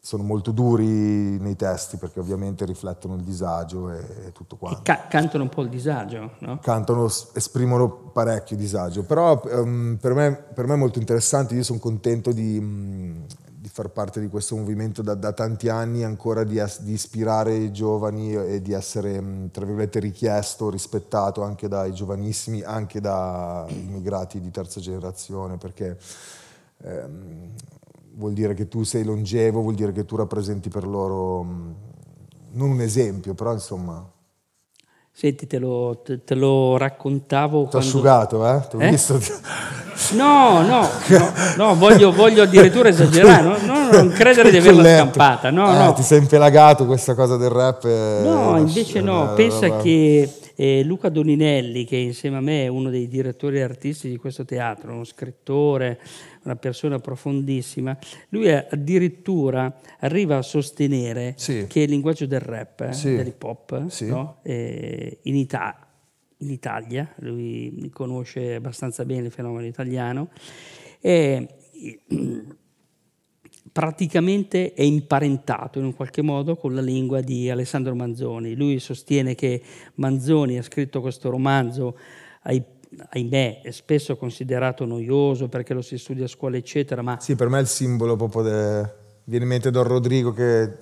[0.00, 4.80] sono molto duri nei testi perché ovviamente riflettono il disagio e, e tutto quanto.
[4.80, 6.58] E ca- cantano un po' il disagio, no?
[6.60, 11.80] Cantano, esprimono parecchio disagio, però um, per, me, per, me, è molto interessante, io sono
[11.80, 16.62] contento di, um, di far parte di questo movimento da, da tanti anni, ancora di,
[16.80, 22.62] di, ispirare i giovani e di essere, um, tra virgolette, richiesto, rispettato anche dai giovanissimi,
[22.62, 25.98] anche dai immigrati di terza generazione, perché...
[26.84, 27.50] Um,
[28.18, 31.70] vuol dire che tu sei longevo, vuol dire che tu rappresenti per loro mm,
[32.52, 34.04] non un esempio, però insomma.
[35.12, 37.64] Senti, te lo, te, te lo raccontavo.
[37.64, 37.88] Ti quando...
[37.88, 38.68] asciugato, eh?
[38.68, 38.90] Ti ho eh?
[38.90, 39.20] visto.
[40.12, 45.50] No, no, no, no voglio, voglio, addirittura esagerare, no, no, non credere di averla scampata.
[45.50, 45.92] No, eh, no.
[45.92, 47.82] Ti sei impelagato questa cosa del rap?
[48.22, 49.82] No, invece no, pensa roba...
[49.82, 54.44] che E Luca Doninelli, che insieme a me è uno dei direttori artistici di questo
[54.44, 56.00] teatro, uno scrittore,
[56.48, 57.96] una persona profondissima,
[58.30, 61.66] lui addirittura arriva a sostenere Sì.
[61.68, 63.14] che il linguaggio del rap, eh, Sì.
[63.14, 64.06] dell'hip hop, Sì.
[64.06, 64.38] no?
[64.42, 65.86] Eh, in, Ita-
[66.38, 70.30] in Italia, lui conosce abbastanza bene il fenomeno italiano,
[71.00, 71.46] è
[73.70, 78.54] praticamente è imparentato in un qualche modo con la lingua di Alessandro Manzoni.
[78.56, 79.62] Lui sostiene che
[79.96, 81.96] Manzoni ha scritto questo romanzo,
[82.42, 82.64] ai-
[83.10, 87.48] ahimè, è spesso considerato noioso perché lo si studia a scuola, eccetera, ma Sì, per
[87.48, 88.90] me è il simbolo proprio de...
[89.24, 90.76] Viene in mente Don Rodrigo che,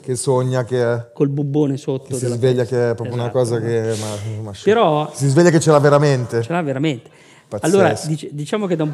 [0.00, 2.06] che sogna che, col bubbone sotto.
[2.10, 2.76] che si sveglia testa.
[2.76, 3.38] che è proprio una Esatto.
[3.38, 3.94] cosa che...
[3.98, 6.40] Ma, ma- Però Si sveglia che ce l'ha veramente.
[6.42, 7.10] ce l'ha veramente.
[7.48, 7.74] Pazzesco.
[7.76, 8.92] Allora, dic- diciamo che da un...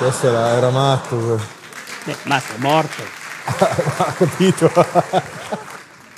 [0.00, 1.16] Questo era, era matto.
[2.04, 3.02] Beh, Mazza, è morto.
[3.46, 4.70] ha capito?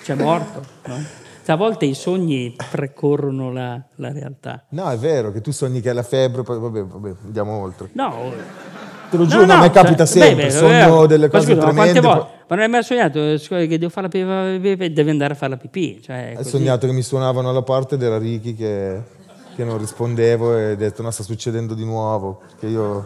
[0.03, 1.05] C'è morto, no?
[1.53, 4.65] A volte i sogni precorrono la, la realtà.
[4.71, 7.91] No, è vero che tu sogni che hai la febbre, poi vabbè, vabbè, andiamo oltre.
[7.93, 8.33] No,
[9.11, 11.53] Te lo giuro, no, a me capita cioè, sempre, beh, sogno eh, delle ma cose
[11.55, 12.01] scusa, ma tremende.
[12.01, 12.39] quante volte?
[12.47, 15.51] Ma non hai mai sognato eh, che devo fare la pipì, devi andare a fare
[15.51, 16.01] la pipì?
[16.01, 19.01] Cioè, Hai sognato che mi suonavano alla porta ed era Ricky che,
[19.57, 23.05] che non rispondevo e ho detto no sta succedendo di nuovo, che io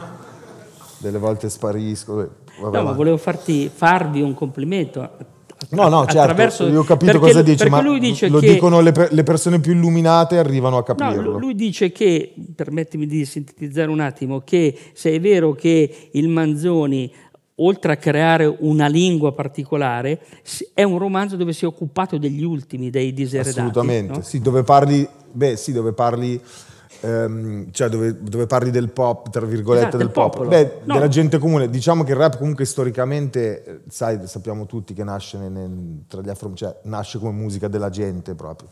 [0.98, 2.14] delle volte sparisco.
[2.60, 5.32] Vabbè, No, ma ma- volevo farti, farvi un complimento.
[5.70, 8.80] No, no, certo, io ho capito perché- cosa perché ma lui dice lo che, dicono
[8.80, 11.32] le, per- le persone più illuminate arrivano a No, capirlo.
[11.32, 16.28] lu- lui dice che, permettimi di sintetizzare un attimo, che se è vero che il
[16.28, 17.10] Manzoni,
[17.56, 20.20] oltre a creare una lingua particolare,
[20.74, 23.58] è un romanzo dove si è occupato degli ultimi, dei diseredati.
[23.58, 24.22] Assolutamente, no?
[24.22, 26.38] sì, dove parli, beh, sì, dove parli,
[27.00, 30.48] ehm, cioè dove, dove parli del pop, tra virgolette, Esatto, del pop, popolo.
[30.50, 30.94] beh, No.
[30.94, 31.68] della gente comune.
[31.70, 36.20] Diciamo che il rap comunque storicamente, eh, sai, sappiamo tutti che nasce nel- nel- tra
[36.20, 38.68] gli afro, cioè nasce come musica della gente proprio.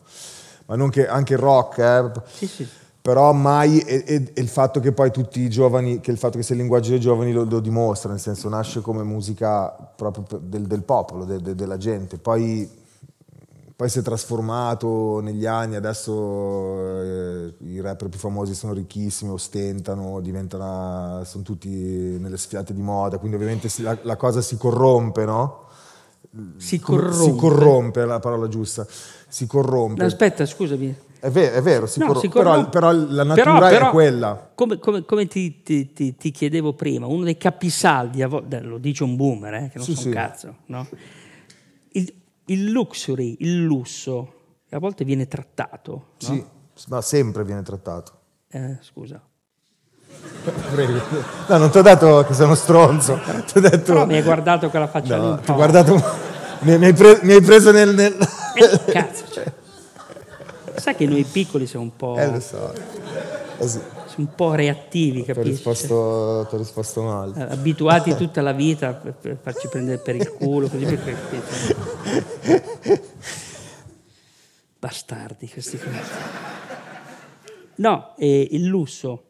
[0.67, 2.67] Ma non che anche il rock, eh, Sì, sì.
[3.03, 6.37] però mai e, e- e il fatto che poi tutti i giovani, che il fatto
[6.39, 10.25] che sia il linguaggio dei giovani lo, lo dimostra, nel senso nasce come musica proprio
[10.41, 12.17] del, del popolo, de- de- della gente.
[12.19, 12.81] Poi
[13.75, 20.21] poi si è trasformato negli anni, adesso eh, i rapper più famosi sono ricchissimi, ostentano,
[20.21, 25.25] diventano, sono tutti nelle sfiate di moda, quindi ovviamente si- la, la cosa si corrompe,
[25.25, 25.61] no?
[26.57, 27.13] Si corrompe.
[27.25, 28.87] Si corrompe, è la parola giusta,
[29.29, 30.05] si corrompe.
[30.05, 30.95] Aspetta, scusami.
[31.21, 32.69] È vero, è vero si No, corrompe, si corrompe.
[32.71, 34.51] però, però la natura Però- però, è quella.
[34.55, 38.23] Come, come- come ti, ti- ti- ti chiedevo prima, uno dei capisaldi,
[38.63, 40.07] lo dice un boomer, eh, che non Sì, so sì.
[40.09, 40.87] un cazzo, no?
[41.95, 42.13] il,
[42.53, 44.33] il luxury, il lusso,
[44.71, 45.93] a volte viene trattato.
[45.93, 46.05] no?
[46.19, 46.45] Sì,
[46.89, 48.13] ma sempre viene trattato.
[48.49, 49.21] Eh, scusa.
[51.49, 53.93] No, non ti ho detto che sei uno stronzo, ti ho detto...
[53.93, 55.95] Però mi hai guardato con la faccia lì No, ti ho guardato...
[56.61, 57.95] Mi, mi hai pre- mi hai preso nel...
[57.95, 58.17] nel...
[58.55, 59.53] Eh, cazzo, cioè.
[60.77, 62.73] Sai che noi piccoli siamo un po', Eh, lo so.
[63.59, 63.81] Eh sì,
[64.17, 65.51] un po' reattivi, ti ho capisci?
[65.57, 67.39] risposto, ti ho risposto male.
[67.39, 71.43] Eh, Abituati tutta la vita per, farci prendere per il culo, così perché...
[74.79, 75.91] Bastardi questi qua.
[77.77, 79.25] No, e il lusso.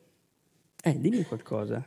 [0.83, 1.83] Eh, dimmi qualcosa.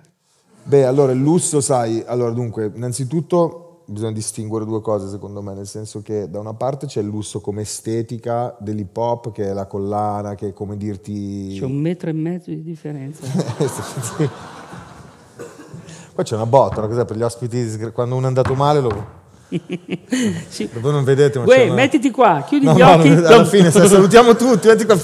[0.63, 5.67] Beh, allora il lusso, sai, allora dunque, innanzitutto bisogna distinguere due cose secondo me, nel
[5.67, 9.65] senso che da una parte c'è il lusso come estetica dell'hip hop, che è la
[9.65, 11.55] collana, che è come dirti...
[11.59, 13.23] C'è un metro e mezzo di differenza.
[14.17, 14.29] Sì.
[16.13, 16.87] Qua c'è una botta, no?
[16.87, 19.05] cos'è per gli ospiti, quando uno è andato male lo...
[20.47, 20.69] sì.
[20.79, 21.73] Voi non vedete, ma Uè, una...
[21.73, 23.09] mettiti qua, chiudi No, gli no, occhi.
[23.09, 24.97] alla fine salutiamo tutti, metti qua...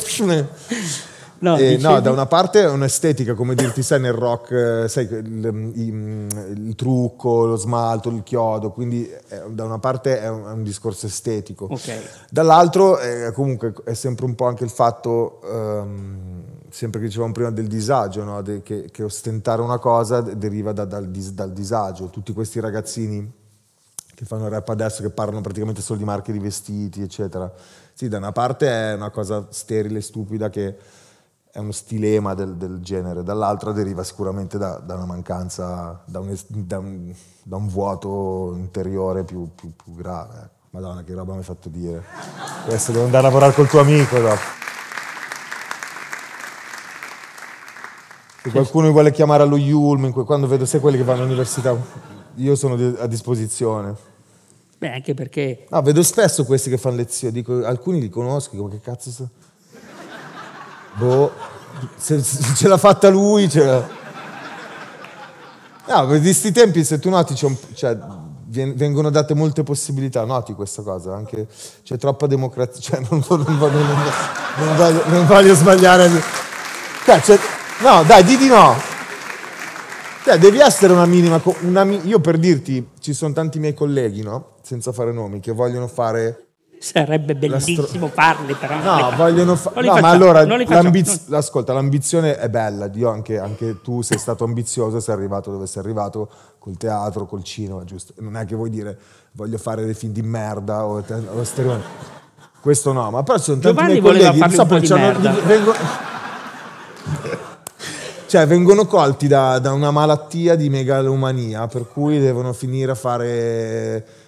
[1.41, 5.05] No, Eh, no, da una parte è un'estetica, come dirti, sai, nel rock, eh, sai,
[5.05, 10.45] il, il- il trucco, lo smalto, il chiodo, quindi eh, da una parte è un,
[10.47, 11.65] è un discorso estetico.
[11.71, 12.25] Ok.
[12.29, 17.49] Dall'altro eh, comunque è sempre un po' anche il fatto, ehm, sempre che dicevamo prima
[17.49, 18.41] del disagio, no?
[18.43, 22.05] De- che, che ostentare una cosa deriva da- dal, dis- dal disagio.
[22.09, 23.29] Tutti questi ragazzini
[24.13, 27.51] che fanno rap adesso, che parlano praticamente solo di marche di vestiti, eccetera.
[27.93, 30.75] Sì, da una parte è una cosa sterile, stupida, che
[31.51, 36.37] è uno stilema del, del genere, dall'altra deriva sicuramente da, da una mancanza, da un,
[36.47, 40.33] da un- da un vuoto interiore più, più- più grave.
[40.35, 40.49] ecco.
[40.71, 42.01] Madonna, che roba mi hai fatto dire.
[42.65, 44.39] Adesso devo andare a lavorare col tuo amico dopo.
[48.43, 51.75] Se qualcuno mi vuole chiamare allo Yulm, quando vedo sai quelli che vanno all'università,
[52.35, 53.95] io sono a disposizione.
[54.77, 58.63] Beh, anche perché No, vedo spesso questi che fanno lezioni, dico, alcuni li conosco, dico,
[58.63, 59.29] ma che cazzo so?
[60.93, 61.31] Boh,
[61.95, 63.99] se, se ce l'ha fatta lui, ce l'ha...
[65.87, 67.97] No, di sti tempi, se tu noti, c'è un- cioè,
[68.45, 71.47] vengono date molte possibilità, noti questa cosa, anche
[71.83, 76.09] c'è troppa democrazia, cioè non, non, voglio, non, voglio, non voglio, sbagliare.
[77.03, 77.39] Cioè,
[77.81, 78.75] no, dai, di di no.
[80.23, 84.51] Cioè, devi essere una minima, una, io per dirti, ci sono tanti miei colleghi, no?
[84.61, 86.50] senza fare nomi, che vogliono fare
[86.83, 88.07] Sarebbe bellissimo stro...
[88.07, 88.75] farli, però.
[88.81, 89.85] No, vogliono fare.
[89.85, 91.27] No, ma allora, l'ambiz...
[91.27, 91.37] non...
[91.37, 92.87] ascolta, l'ambizione è bella.
[92.87, 97.43] Dio, anche, anche, tu sei stato ambizioso, sei arrivato dove sei arrivato col teatro, col
[97.43, 98.13] cinema, giusto?
[98.17, 98.97] Non è che vuoi dire
[99.33, 101.03] voglio fare dei film di merda o,
[101.35, 101.79] o stereo...
[102.59, 104.79] Questo no, ma però ci sono tanti Giovanni miei colleghi, so, poi
[105.45, 105.77] vengono...
[108.25, 114.20] cioè, vengono colti da, da una malattia di megalomania, per cui devono finire a fare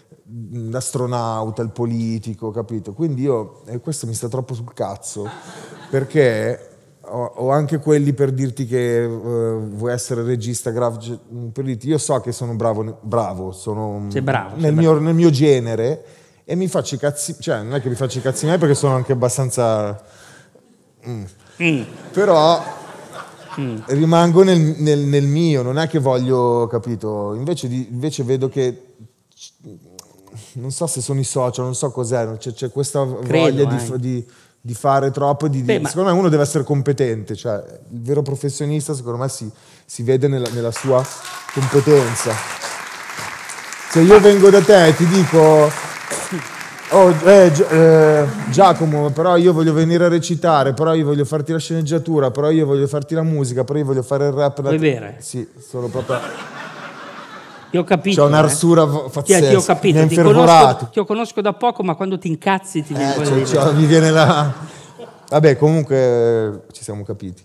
[0.52, 2.94] l'astronauta, il politico, capito?
[2.94, 5.30] Quindi io, e questo mi sta troppo sul cazzo,
[5.90, 6.74] perché
[7.06, 11.18] ho, anche quelli per dirti che uh, vuoi essere regista, graf,
[11.52, 16.04] per dirti, io so che sono bravo, bravo sono bravo, nel, mio, nel, mio, genere
[16.46, 18.76] e mi faccio i cazzi, cioè non è che mi faccio i cazzi miei perché
[18.76, 20.02] sono anche abbastanza...
[21.08, 21.24] Mm.
[21.62, 21.82] Mm.
[22.12, 22.64] Però
[23.60, 23.78] mm.
[23.88, 27.34] rimango nel, nel, nel, mio, non è che voglio, capito?
[27.36, 28.94] Invece, di, invece vedo che
[30.54, 34.00] non so se sono i social, non so cos'è, c'è, c'è questa Credo, voglia di,
[34.00, 34.26] di,
[34.60, 35.48] di, fare troppo.
[35.48, 37.56] Di, Beh, secondo me uno deve essere competente, cioè
[37.92, 39.50] il vero professionista secondo me si,
[39.86, 41.06] si vede nella, nella, sua
[41.54, 42.34] competenza.
[43.90, 45.72] Se io vengo da te e ti dico,
[46.90, 51.60] oh, eh, eh, Giacomo, però io voglio venire a recitare, però io voglio farti la
[51.60, 54.62] sceneggiatura, però io voglio farti la musica, però io voglio fare il rap.
[54.62, 55.18] Vuoi bere?
[55.20, 56.53] Sì, sono proprio...
[57.74, 58.22] Ti ho capito.
[58.22, 59.10] C'è un'arsura eh?
[59.10, 59.50] pazzesca.
[59.50, 63.26] Ti, ho capito, ti conosco, ti conosco, da poco, ma quando ti incazzi ti eh,
[63.26, 64.54] cioè, cioè, mi viene la...
[65.28, 67.44] Vabbè, comunque ci siamo capiti.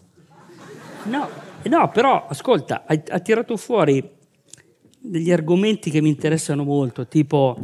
[1.05, 1.29] No,
[1.63, 4.17] no però ascolta, hai, hai tirato fuori
[4.99, 7.57] degli argomenti che mi interessano molto, tipo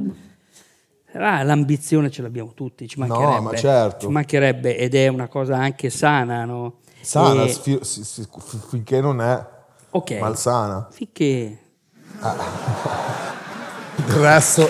[1.13, 3.35] ah, l'ambizione ce l'abbiamo tutti, ci mancherebbe.
[3.35, 4.07] No, ma certo.
[4.07, 6.77] Ci mancherebbe ed è una cosa anche sana, no?
[7.03, 7.55] Sana, e...
[8.71, 9.47] finché non è
[9.91, 10.19] okay.
[10.19, 10.89] malsana.
[10.91, 11.59] Finché
[12.21, 12.37] Ah.
[13.97, 14.69] Il resto...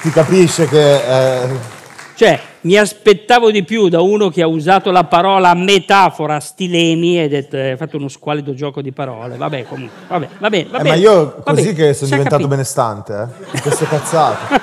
[0.00, 1.44] Si capisce che...
[1.44, 1.74] Eh...
[2.14, 7.48] Cioè, mi aspettavo di più da uno che ha usato la parola metafora stilemi ed
[7.52, 9.36] ha eh, fatto uno squalido gioco di parole.
[9.36, 10.84] Vabbè, comunque, vabbè, vabbè, vabbè.
[10.84, 12.48] Eh, ma io così che sono diventato capito.
[12.48, 13.60] benestante, eh?
[13.60, 14.60] Queste cazzate.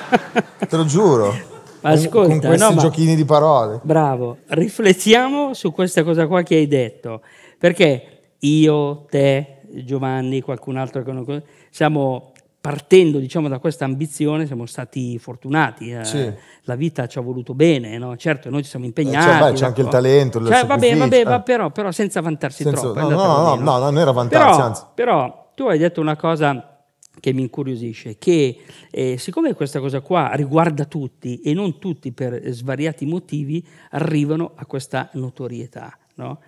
[0.68, 1.52] Te lo giuro.
[1.82, 3.80] Ascolta, con questi no, giochini di parole.
[3.84, 7.22] Bravo, riflettiamo su questa cosa qua che hai detto.
[7.58, 8.13] Perché
[8.44, 12.32] io, te, Giovanni, qualcun altro che non siamo
[12.64, 16.06] partendo diciamo, da questa ambizione siamo stati fortunati, eh.
[16.06, 16.32] sì.
[16.62, 18.16] la vita ci ha voluto bene, no?
[18.16, 19.28] certo noi ci siamo impegnati.
[19.28, 21.42] Eh, cioè, beh, c'è anche il talento, il cioè, vabbè, vabbè, eh.
[21.42, 23.00] però, però, senza vantarsi senza, troppo.
[23.02, 26.74] No, no, no, no, non era vantarsi, però, però tu hai detto una cosa
[27.20, 32.42] che mi incuriosisce, che eh, siccome questa cosa qua riguarda tutti e non tutti per
[32.46, 36.40] svariati motivi arrivano a questa notorietà, no?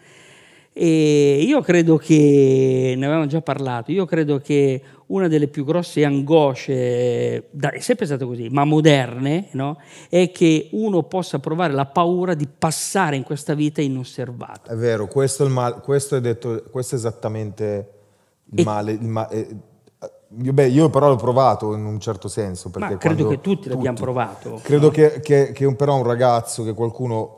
[0.77, 6.03] E io credo che, ne avevamo già parlato, io credo che una delle più grosse
[6.03, 9.77] angosce, è sempre stato così, ma moderne, no?
[10.09, 14.69] è che uno possa provare la paura di passare in questa vita inosservato.
[14.69, 17.89] È vero, questo è, mal, questo è, detto, questo è esattamente
[18.51, 18.91] il e, male.
[18.91, 19.47] Il ma, eh,
[20.41, 22.69] io, beh, io però l'ho provato in un certo senso.
[22.77, 24.59] ma credo che tutti, tutti l'abbiamo provato.
[24.61, 24.91] Credo no?
[24.91, 27.34] che, che, che un, però un ragazzo, che qualcuno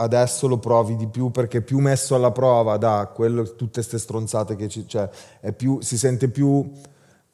[0.00, 4.56] adesso lo provi di più perché più messo alla prova da quello, tutte queste stronzate
[4.56, 5.08] che ci, cioè,
[5.54, 6.68] più, si sente più,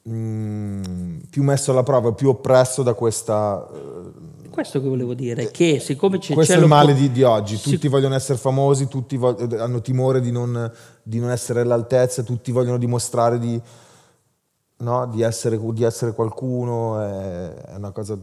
[0.08, 3.66] mm, più, messo alla prova, più oppresso da questa...
[3.70, 6.34] Uh, questo che volevo dire, che siccome c'è...
[6.34, 7.88] Questo è il male di, di oggi, tutti si...
[7.88, 10.70] vogliono essere famosi, tutti vogliono, hanno timore di non,
[11.02, 13.60] di non, essere all'altezza, tutti vogliono dimostrare di,
[14.78, 18.18] no, di, essere, di essere qualcuno, è, è una cosa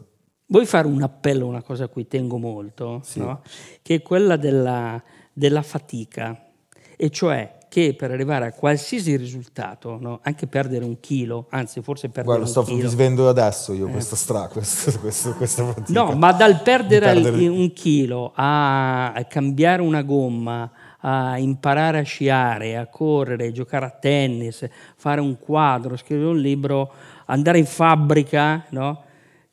[0.45, 3.19] Vuoi fare un appello a una cosa a cui tengo molto, sì.
[3.19, 3.41] no?
[3.81, 5.01] che è quella della,
[5.31, 6.49] della, fatica,
[6.95, 10.19] e cioè che per arrivare a qualsiasi risultato, no?
[10.21, 12.87] anche perdere un chilo, anzi forse perdere Guarda, un sto chilo.
[12.87, 13.91] svendo adesso io eh.
[13.91, 16.03] questa stra, questo, questo, questa fatica.
[16.03, 22.77] No, ma dal perdere, perdere, un chilo a cambiare una gomma, a imparare a sciare,
[22.77, 26.91] a correre, a giocare a tennis, fare un quadro, scrivere un libro,
[27.25, 29.03] andare in fabbrica, no?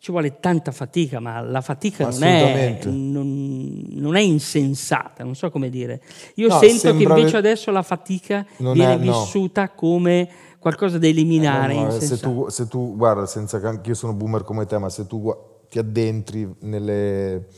[0.02, 5.51] Ci vuole tanta fatica, ma la fatica non è, non, non è, insensata, non so
[5.51, 6.01] come dire.
[6.36, 9.72] Io no, sento che invece adesso la fatica viene è, vissuta no.
[9.74, 10.28] come
[10.59, 11.74] qualcosa da eliminare.
[11.74, 14.78] Eh, no, se, tu, se, tu, guarda, senza che anche io sono boomer come te,
[14.78, 15.36] ma se tu
[15.68, 17.48] ti addentri nelle,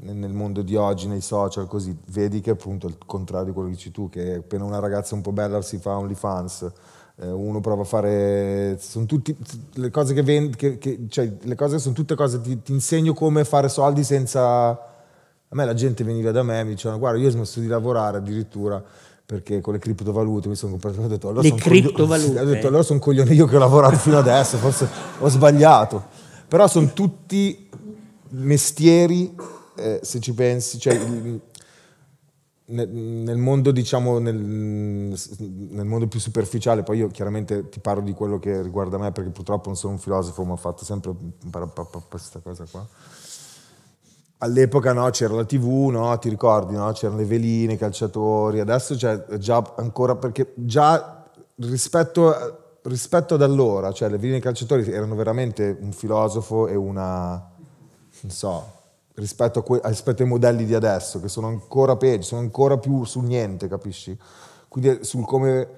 [0.00, 3.68] nel mondo di oggi, nei social, così, vedi che appunto è il contrario di quello
[3.68, 6.72] che dici tu, che appena una ragazza un po' bella si fa OnlyFans, eh,
[7.24, 9.34] uno prova a fare sono tutti
[9.74, 13.14] le cose che vendo che, che, cioè le cose sono tutte cose ti, ti, insegno
[13.14, 17.18] come fare soldi senza a me la gente veniva da me e mi dicevano guarda
[17.18, 18.82] io ho smesso di lavorare addirittura
[19.24, 22.66] perché con le criptovalute mi sono comprato ho detto allora le criptovalute coglio- ho detto
[22.66, 24.86] allora sono coglione io che ho lavorato fino adesso forse
[25.18, 26.04] ho sbagliato
[26.46, 27.66] però sono tutti
[28.30, 29.34] mestieri
[29.74, 31.00] eh, se ci pensi cioè,
[32.68, 38.38] nel, mondo, diciamo, nel, nel, mondo più superficiale, poi io chiaramente ti parlo di quello
[38.38, 41.14] che riguarda me perché purtroppo non sono un filosofo, ma ho fatto sempre
[42.08, 42.86] questa cosa qua.
[44.38, 46.90] All'epoca no, c'era la tv, no, ti ricordi, no?
[46.92, 51.24] c'erano le veline, i calciatori, adesso c'è già ancora, perché già
[51.56, 57.50] rispetto, rispetto ad allora, cioè le veline i calciatori erano veramente un filosofo e una,
[58.20, 58.75] non so,
[59.16, 63.20] rispetto, que- rispetto, ai modelli di adesso, che sono ancora peggio, sono ancora più su
[63.20, 64.16] niente, capisci?
[64.68, 65.68] Quindi sul come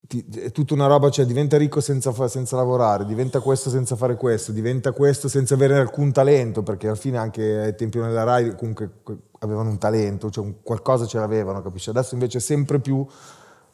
[0.00, 4.16] ti, è tutta una roba, cioè diventa ricco senza, senza, lavorare, diventa questo senza fare
[4.16, 8.54] questo, diventa questo senza avere alcun talento, perché alla fine anche ai tempi della RAI
[8.56, 8.90] comunque
[9.40, 11.90] avevano un talento, cioè un, qualcosa ce l'avevano, capisci?
[11.90, 13.06] Adesso invece è sempre più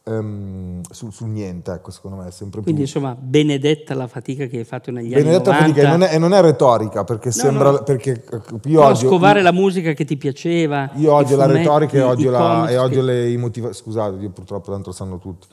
[0.05, 2.91] um, sul, sul, niente, ecco, secondo me è sempre Quindi, più...
[2.91, 5.75] insomma, benedetta la fatica che hai fatto negli benedetta anni 90.
[5.75, 7.71] Benedetta la fatica, e non è, retorica, perché no, sembra...
[7.71, 7.83] No.
[7.83, 10.91] Perché io Però odio, scovare io, la musica che ti piaceva.
[10.95, 13.07] Io odio la retorica e odio, la, e odio che...
[13.07, 13.75] le motivazioni...
[13.75, 15.47] Scusate, io purtroppo tanto lo sanno tutti.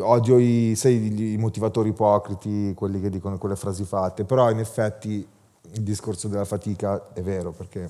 [0.00, 5.26] Odio i, sai, i motivatori ipocriti, quelli che dicono quelle frasi fatte, però in effetti
[5.72, 7.88] il discorso della fatica è vero, perché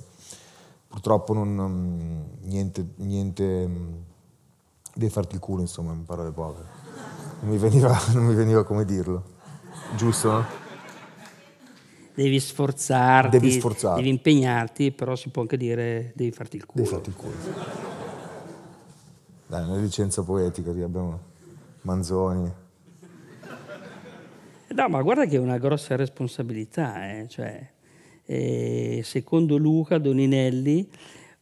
[0.87, 3.69] purtroppo non, niente, niente
[4.99, 6.67] devi farti il culo, insomma, in parole povere.
[7.41, 9.37] Non mi veniva, non mi veniva come dirlo.
[9.97, 10.45] Giusto, no?
[12.15, 16.83] Devi sforzarti, devi sforzarti, devi impegnarti, però si può anche dire devi farti il culo.
[16.83, 17.35] Devi farti il culo.
[19.47, 21.21] Dai, una licenza poetica, abbiamo
[21.83, 22.53] Manzoni.
[24.71, 27.29] No, ma guarda che è una grossa responsabilità, eh?
[27.29, 27.71] cioè,
[28.25, 30.91] eh, secondo Luca Doninelli,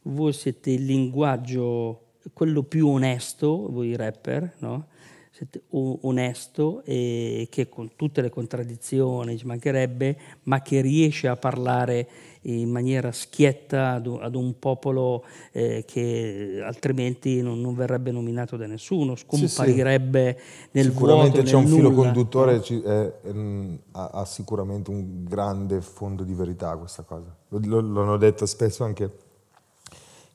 [0.03, 4.87] voi siete il linguaggio quello più onesto, voi rapper, no?
[5.31, 12.07] Siete onesto e che con tutte le contraddizioni ci mancherebbe, ma che riesce a parlare
[12.41, 18.57] in maniera schietta ad un, ad un popolo eh, che altrimenti non, non, verrebbe nominato
[18.57, 20.69] da nessuno, scomparirebbe sì, sì.
[20.71, 25.81] nel sicuramente vuoto, c'è un nulla, filo conduttore, ci, eh, eh, ha, sicuramente un grande
[25.81, 27.35] fondo di verità questa cosa.
[27.49, 29.11] L'hanno detto spesso anche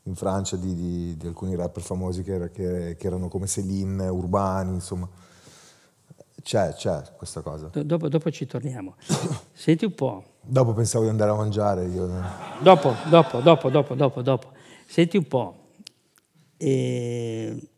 [0.04, 4.08] in Francia di, di, di alcuni rapper famosi che, era, che, che, erano come Céline,
[4.08, 5.08] Urbani, insomma.
[6.42, 7.70] C'è, c'è questa cosa.
[7.72, 8.96] Dopo, dopo ci torniamo.
[9.52, 10.24] Senti un po'.
[10.40, 12.08] Dopo pensavo di andare a mangiare io.
[12.60, 14.52] Dopo, dopo, dopo, dopo, dopo, dopo.
[14.86, 15.56] Senti un po'.
[16.56, 17.68] E...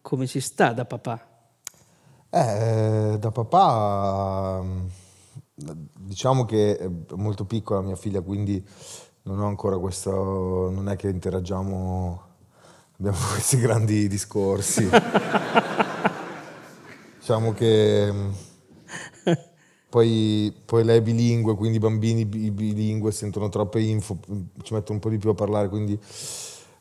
[0.00, 1.26] Come si sta da papà?
[2.30, 4.64] Eh, da papà
[5.56, 8.62] diciamo che è molto piccola mia figlia, quindi
[9.26, 12.22] non ho ancora questo, non è che interagiamo,
[12.98, 14.88] abbiamo questi grandi discorsi.
[17.18, 18.12] diciamo che
[19.88, 24.18] poi, poi, lei è bilingue, quindi i bambini bilingue sentono troppe info,
[24.62, 25.98] ci mettono un po' di più a parlare, quindi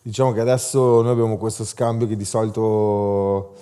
[0.04, 3.56] diciamo che adesso noi abbiamo questo scambio che di solito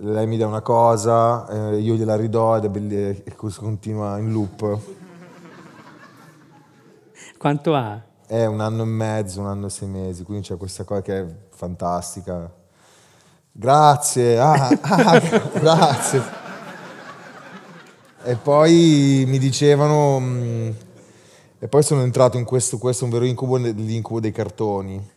[0.00, 4.30] lei mi dà una cosa, eh, io gliela ridò ed è e così continua in
[4.30, 5.04] loop.
[7.38, 8.02] Quanto ha?
[8.26, 11.20] È un anno e mezzo, un anno e sei mesi, quindi c'è questa cosa che
[11.20, 12.52] è fantastica.
[13.52, 15.18] Grazie, ah, ah,
[15.54, 16.22] grazie.
[18.24, 20.70] E poi mi dicevano, mm,
[21.58, 25.14] e poi sono entrato in questo, questo è un vero incubo, l'incubo dei cartoni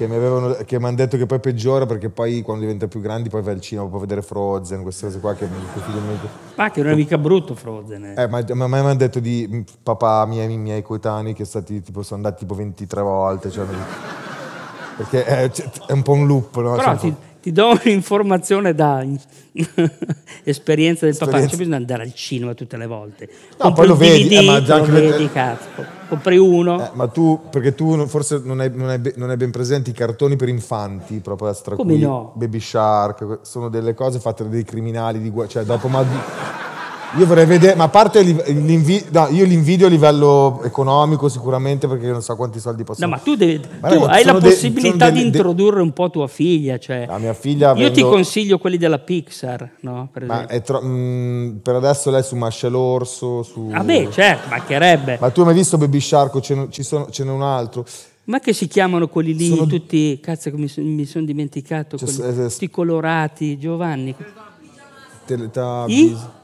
[0.00, 3.00] che mi, avevano, che mi hanno detto che poi peggiora perché poi quando diventa più
[3.00, 6.18] grandi poi vai al cinema, puoi vedere Frozen, queste cose qua che mio figlio mi...
[6.54, 8.04] Ma che non è mica brutto Frozen.
[8.06, 12.02] Eh, eh ma, ma, mi hanno detto di papà, miei, miei coetanei che stati, tipo,
[12.02, 13.66] sono andati tipo 23 volte, cioè,
[14.96, 16.76] perché è, è, un po' un loop, no?
[16.76, 19.04] Però cioè, ti, do un'informazione da
[20.44, 23.28] esperienza del papà, c'è bisogno di andare al cinema tutte le volte.
[23.50, 25.68] No, Compri poi lo vedi, DVD, eh, ma già lo vedi, cazzo.
[26.08, 26.84] Compri uno.
[26.84, 29.94] Eh, ma tu, perché tu forse non hai, non, hai, non hai, ben presenti i
[29.94, 32.32] cartoni per infanti, proprio a stra Come no?
[32.34, 35.88] Baby Shark, sono delle cose fatte da dei criminali, di, cioè dopo...
[37.12, 41.88] Ma, io vorrei vedere, ma a parte l'invidio, no, io l'invidio a livello economico sicuramente
[41.88, 43.06] perché non so quanti soldi possono.
[43.06, 46.78] No, ma tu, devi, tu hai la possibilità de, di introdurre un po' tua figlia.
[46.78, 47.74] Cioè, la mia figlia.
[47.74, 50.08] Io ti consiglio quelli della Pixar, no?
[50.12, 53.42] Per, ma tro- mh, mm, per adesso lei su Mascia l'orso.
[53.42, 53.68] Su...
[53.68, 55.18] Vabbè, certo, mancherebbe.
[55.20, 56.40] Ma tu hai mai visto Baby Shark?
[56.40, 57.84] Ce n'è, sono, ce n'è un altro.
[58.24, 62.14] Ma che si chiamano quelli lì, Sono- tutti, cazzo, che mi, mi sono dimenticato, Cioè,
[62.14, 64.14] quelli, eh, tutti colorati, Giovanni.
[65.24, 66.38] Teletubbies.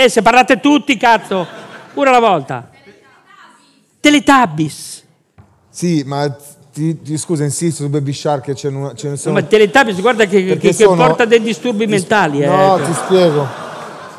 [0.00, 1.44] Eh, se parlate tutti, cazzo,
[1.94, 2.70] una alla volta.
[3.98, 5.02] Teletubbies.
[5.68, 6.30] Sì, ma
[6.72, 9.34] ti, ti- scusa, insisto su Baby Shark che ce ne, ce ne No, sono...
[9.34, 12.38] ma Teletubbies, guarda che, che, sono- porta dei disturbi mentali.
[12.46, 12.84] No, eh.
[12.84, 13.44] ti spiego.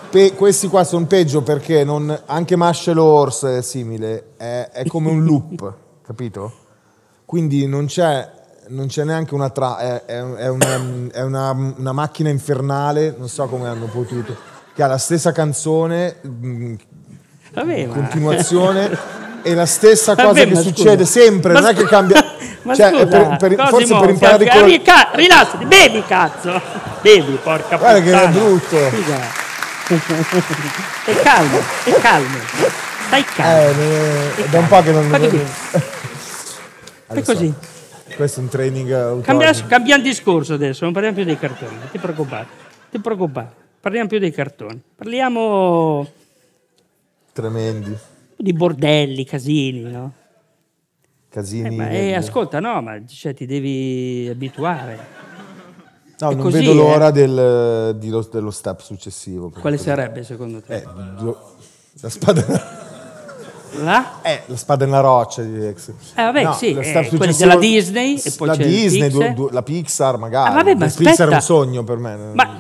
[0.10, 5.10] Pe- questi qua sono peggio perché non- anche Marshall Horse è simile, è, è come
[5.10, 5.74] un loop,
[6.06, 6.52] capito?
[7.24, 8.30] Quindi non c'è,
[8.68, 9.78] non c'è neanche una tra...
[9.78, 14.36] è, è- è una, è una- una macchina infernale, non so come hanno potuto,
[14.80, 16.74] che ha la stessa canzone, mh,
[17.52, 18.98] Vabbè, ma- continuazione
[19.44, 21.20] e la stessa Vabbè, cosa che ma succede scusa.
[21.20, 22.24] sempre, Ma non è che cambia...
[22.64, 24.68] Ma cioè, scusa, per- per- forse per imparare cazzo, con...
[24.70, 26.62] ri- ca- rilassati, bevi cazzo,
[27.02, 28.32] bevi, porca Guarda che è puttana.
[28.32, 28.78] brutto.
[31.02, 32.38] Stai calmo, stai calmo,
[33.08, 33.82] stai calmo.
[33.82, 35.10] Eh, è da un po' che non...
[35.10, 35.28] Così.
[35.36, 35.46] non-
[37.08, 37.54] Fai così.
[38.16, 39.26] Questo è un training autorico.
[39.26, 43.50] Cambia, cambiamo discorso adesso, non parliamo più dei cartoni, non ti preoccupare, non ti preoccupare,
[43.80, 44.82] parliamo più dei cartoni.
[44.96, 46.08] Parliamo
[47.34, 47.96] Tremendi.
[48.36, 50.14] di bordelli, casini, no?
[51.30, 51.68] Casini.
[51.68, 54.98] Eh, ma, eh, ascolta, no, ma cioè, ti devi abituare.
[56.20, 56.76] no, è non così, vedo eh.
[56.76, 59.50] l'ora del- di lo- dello step successivo.
[59.52, 60.76] Quale sarebbe secondo te?
[60.78, 60.84] Eh,
[62.02, 62.88] la spada...
[63.84, 64.22] Là?
[64.24, 65.90] Eh, la spada nella roccia di Rex.
[65.90, 69.34] Eh, vabbè, sì, lo eh, quelli della Disney e poi la Disney, Pixar.
[69.34, 70.50] du- du- la Pixar magari.
[70.50, 71.36] Ah, vabbè, ma il Pixar è aspetta.
[71.36, 72.18] un sogno per me.
[72.34, 72.60] Ma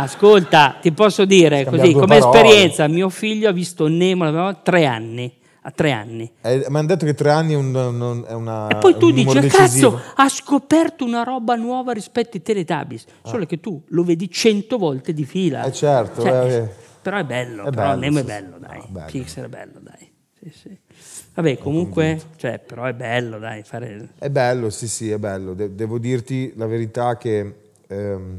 [0.00, 2.38] ascolta, ti posso dire Scambiamo così, come parole.
[2.48, 5.32] esperienza, mio figlio ha visto Nemo aveva tre anni,
[5.62, 6.30] a tre anni.
[6.42, 8.68] Eh, mi hanno detto che tre anni è, un- un- è una.
[8.68, 13.04] E poi è tu dici, cazzo, decisivo." ha scoperto una roba nuova rispetto ai Teletubbies,
[13.24, 15.64] solo che tu lo vedi cento volte di fila.
[15.64, 16.84] Eh, certo, Cioè, eh.
[17.02, 18.66] Però è bello, È però bello, Nemo è sì, bello, sì.
[18.66, 18.78] dai.
[18.78, 19.06] No, bello.
[19.10, 20.10] Pixar è bello, dai.
[20.40, 20.78] Sì, sì.
[21.34, 24.08] Vabbè, comunque, cioè, però è bello, dai, fare...
[24.18, 25.54] È bello, sì, sì, è bello.
[25.54, 27.54] De- devo dirti la verità che
[27.86, 28.38] ehm,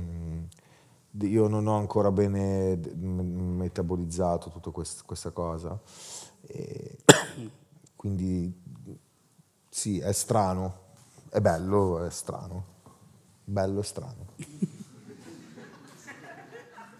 [1.21, 5.79] io non ho ancora bene metabolizzato tutta quest- questa cosa.
[6.45, 6.97] E
[7.95, 8.53] quindi
[9.69, 10.85] sì, è strano.
[11.29, 12.65] È bello, è strano.
[13.43, 14.25] Bello e strano.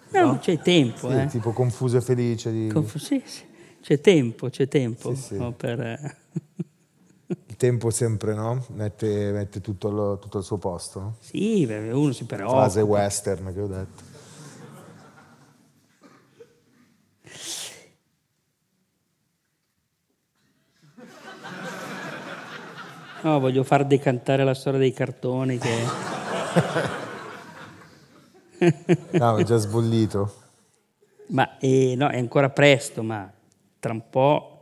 [0.10, 1.26] No, c'è tempo, Sì, eh.
[1.28, 2.52] Tipo confuso e felice.
[2.52, 2.70] Di...
[2.70, 3.44] Conf- sì, sì.
[3.82, 5.38] C'è tempo, c'è tempo Sì, sì.
[5.38, 6.18] no, per...
[7.58, 8.64] Il tempo sempre, no?
[8.76, 11.00] Mette, mette tutto, al- tutto al suo posto.
[11.00, 11.16] no?
[11.20, 12.62] Sì, uno si preoccupa.
[12.62, 14.04] Fase western che ho detto.
[23.24, 25.84] No, voglio far decantare la storia dei cartoni che...
[29.18, 30.34] No, è già sbollito.
[31.30, 33.28] Ma eh, no, è ancora presto, ma
[33.80, 34.57] tra un po'...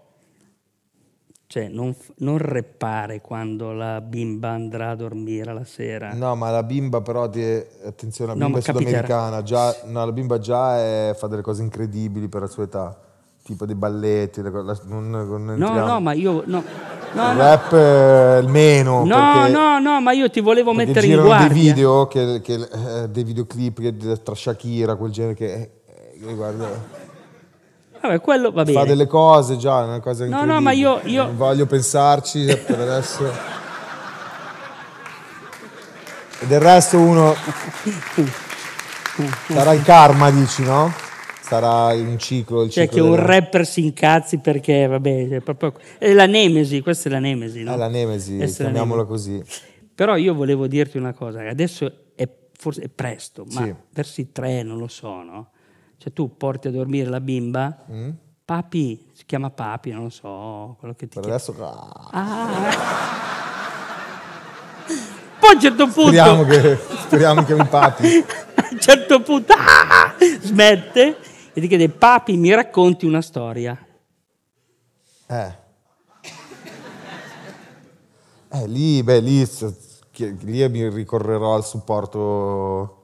[1.47, 6.11] Cioè, non, non reppare quando la bimba andrà a dormire la sera.
[6.13, 7.41] No, ma la bimba però, ti
[7.85, 11.43] attenzione, la No, bimba ma è sudamericana, già, no, la bimba già è- fa delle
[11.43, 12.97] cose incredibili per la sua età,
[13.43, 14.49] tipo dei balletti, la-
[14.85, 16.41] non, non No, no, ma io...
[16.47, 16.63] No,
[17.13, 20.73] no, Il no, rap è il meno, no, perché, no, no, ma io ti volevo
[20.73, 21.47] mettere in guardia.
[21.47, 22.53] dei video, che, che,
[23.03, 25.53] eh, dei videoclip che- tra Shakira, quel genere che...
[25.53, 25.71] eh,
[26.27, 27.03] eh, guarda,
[28.06, 28.78] Vabbè, quello va bene.
[28.80, 30.53] fa delle cose già, una cosa No, incredibile.
[30.53, 33.32] no, ma io- io- Non voglio pensarci per adesso.
[36.39, 37.34] E del resto uno...
[39.47, 40.91] Sarà il karma, dici, no?
[41.41, 45.39] Sarà un ciclo, il Cioè ciclo che un della- rapper si incazzi perché, vabbè, è
[45.41, 45.74] proprio...
[45.97, 47.74] È la nemesi, questa è la nemesi, no?
[47.74, 49.38] È la nemesi, Questa è la chiamiamola nemesi.
[49.43, 49.62] così.
[49.95, 52.28] Però io volevo dirti una cosa, adesso è,
[52.58, 53.74] forse è presto, ma Sì.
[53.93, 55.49] verso i tre non lo so, no?
[55.97, 58.09] Cioè tu porti a dormire la bimba, Mm?
[58.45, 62.11] papi, si chiama papi, non lo so, quello che ti Per adesso ah.
[65.39, 66.01] Poi a un certo punto...
[66.09, 68.07] speriamo che, speriamo che mi papi.
[68.55, 71.17] a un certo punto ah, smette
[71.53, 73.77] e ti chiede papi mi racconti una storia
[75.27, 75.63] Eh.
[78.49, 79.45] Eh, lì, beh, lì,
[80.41, 82.94] lì mi ricorrerò al supporto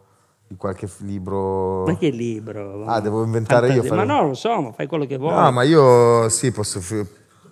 [0.51, 1.85] di qualche libro.
[1.85, 4.85] ma che libro Ah, devo inventare io, Fantasia- fare- ma no lo so ma fai
[4.85, 6.81] quello che vuoi No, ma io sì, posso.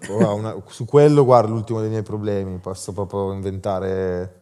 [0.10, 2.58] una- su quello, guarda, l'ultimo dei miei problemi.
[2.58, 4.36] Posso proprio inventare.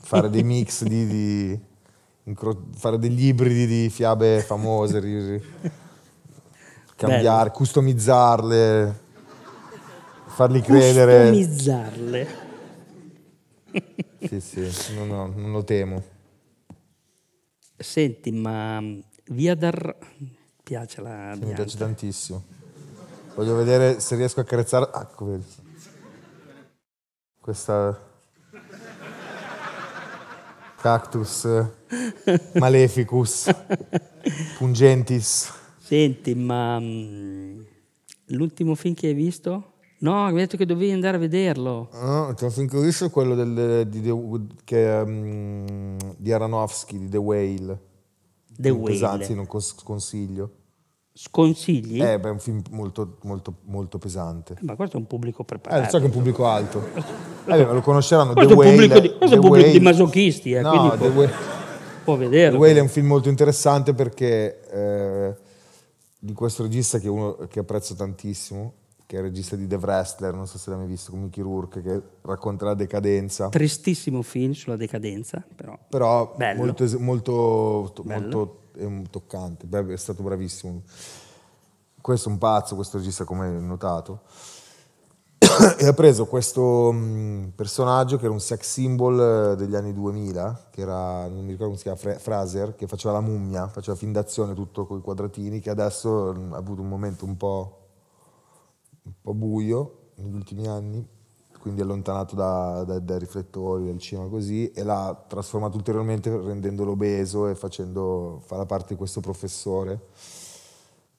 [0.00, 1.06] fare dei mix di.
[1.06, 1.60] di-
[2.24, 4.98] incro- fare degli ibridi di fiabe famose.
[5.00, 5.42] ri- ri-
[6.96, 9.06] cambiare, customizzarle.
[10.28, 11.30] Farli credere.
[11.30, 12.28] customizzarle
[14.26, 16.02] Sì, sì, no, no, non lo temo.
[17.78, 19.96] Senti ma mm, via dal
[20.62, 22.42] piace la Mi piace tantissimo.
[23.34, 24.90] Voglio vedere se riesco a accarezzare.
[24.92, 25.40] Ah, ecco,
[27.40, 27.98] questa
[30.80, 31.48] cactus
[32.54, 33.48] maleficus
[34.58, 35.52] pungentis.
[35.78, 37.60] Senti, ma mm,
[38.26, 39.77] l'ultimo film che hai visto?
[40.00, 41.88] No, hai detto che dovevi andare a vederlo.
[42.50, 47.16] Film che ho visto è quello del, di, The- che, mm, di Aronofsky, di The
[47.16, 47.80] Whale.
[48.56, 48.92] The Whale.
[48.92, 50.50] pesante, sì, non cons- consiglio.
[51.12, 52.00] Sconsigli?
[52.00, 54.54] Eh, beh, è un film molto, molto, molto pesante.
[54.60, 55.90] Ma questo è un pubblico Eh, preparato.
[55.90, 56.80] so che è un pubblico alto.
[57.46, 58.34] Eh, lo conosceranno.
[58.34, 60.52] Questo è The un pubblico Whale- di- questo è un The pubblico di Whale- masochisti,
[60.52, 61.32] eh, no, quindi The può- Whale-
[62.04, 62.58] Può The vederlo.
[62.58, 65.34] Whale è un film molto interessante perché eh,
[66.20, 68.72] di questo regista che, è uno, che apprezzo tantissimo,
[69.08, 71.42] che è il regista di The Wrestler, non so se l'hai mai visto, con Mickey
[71.42, 73.48] Rourke, che racconta la decadenza.
[73.48, 75.78] Tristissimo film sulla decadenza, però.
[75.88, 76.62] Però Bello.
[76.62, 78.36] molto, molto, to- Bello.
[78.76, 80.82] molto toccante, Beh, è stato bravissimo.
[82.02, 84.20] Questo è un pazzo, questo regista come hai notato.
[85.78, 90.66] e ha preso questo mh, personaggio che era un sex symbol eh, degli anni 2000,
[90.70, 93.96] che era, non mi ricordo come si chiama, Fra- Fraser, che faceva la mummia, faceva
[93.96, 97.77] film d'azione tutto con i quadratini, che adesso mh, ha avuto un momento un po',
[99.08, 101.06] un po' buio negli ultimi anni,
[101.60, 107.48] quindi allontanato da- da- dai riflettori del cinema così, e l'ha trasformato ulteriormente rendendolo obeso
[107.48, 110.00] e facendo, fa la parte di questo professore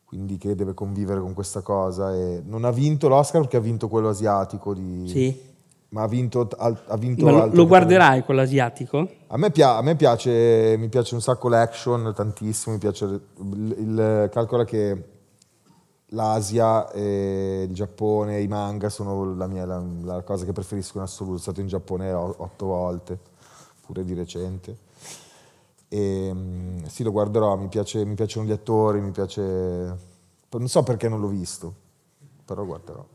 [0.06, 3.88] quindi che deve convivere con questa cosa e non ha vinto l'Oscar perché ha vinto
[3.88, 5.08] quello asiatico di...
[5.08, 5.40] Sì.
[5.90, 9.08] ma ha vinto, ha vinto Ma lo, lo guarderai quell'asiatico?
[9.28, 13.22] a me, pia- a me piace, mi piace un sacco l'action, tantissimo, mi piace il,
[13.78, 15.04] il- calcola che
[16.10, 21.04] l'Asia, e il Giappone, i manga sono la, mia, la, la cosa che preferisco in
[21.04, 23.20] assoluto, sono stato in Giappone otto volte,
[23.86, 24.78] pure di recente.
[25.88, 30.08] E, mm, sì, lo guarderò, mi, piace- mi piacciono gli attori, mi piace...
[30.52, 31.74] Non so perché non l'ho visto,
[32.44, 33.06] però guarderò.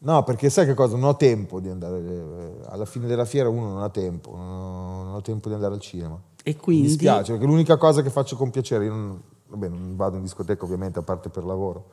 [0.00, 0.96] No, perché sai che cosa?
[0.96, 1.98] Non ho tempo di andare.
[1.98, 5.54] eh, Alla fine della fiera uno non ha tempo, non ho, non ho tempo di
[5.54, 6.18] andare al cinema.
[6.42, 6.86] E Mi quindi...
[6.86, 10.64] dispiace, perché l'unica cosa che faccio con piacere, io non, vabbè, non vado in discoteca
[10.64, 11.90] ovviamente, a parte per lavoro.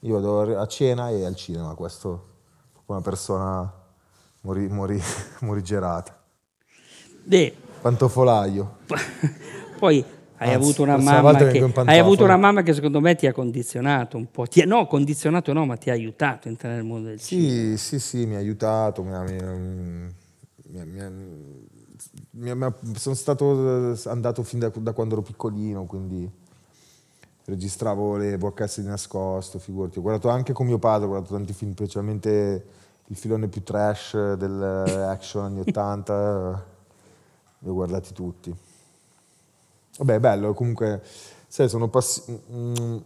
[0.00, 2.26] Io vado a cena e al cinema, questo
[2.74, 3.72] è una persona
[4.42, 5.00] mori, mori,
[5.40, 6.18] morigerata.
[7.24, 8.76] Beh, Pantofolaio.
[9.78, 10.04] poi
[10.38, 13.32] hai Anzi, avuto, una mamma che, hai avuto una mamma che secondo me ti ha
[13.32, 14.46] condizionato un po'.
[14.46, 17.48] Ti no, condizionato no, ma ti ha aiutato a entrare nel mondo del cinema.
[17.48, 21.10] Sì, sì, sì, mi ha aiutato, mi ha- mi ha- mi ha- mi ha-
[22.30, 26.30] mi ha- mi ha- sono stato eh, andato fin da, da quando ero piccolino, quindi
[27.46, 29.98] registravo le VHS di nascosto, figurati.
[29.98, 32.66] Ho guardato anche con mio padre, ho guardato tanti film, specialmente
[33.06, 36.66] il filone più trash dell'action anni 80,
[37.60, 38.54] li ho guardati tutti.
[39.98, 41.02] Vabbè, bello, comunque,
[41.48, 42.96] sai, sono passi- mm,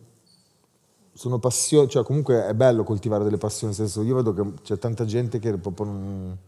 [1.12, 4.78] sono passioni, cioè comunque è bello coltivare delle passioni, nel senso io vedo che c'è
[4.78, 6.38] tanta gente che proprio non...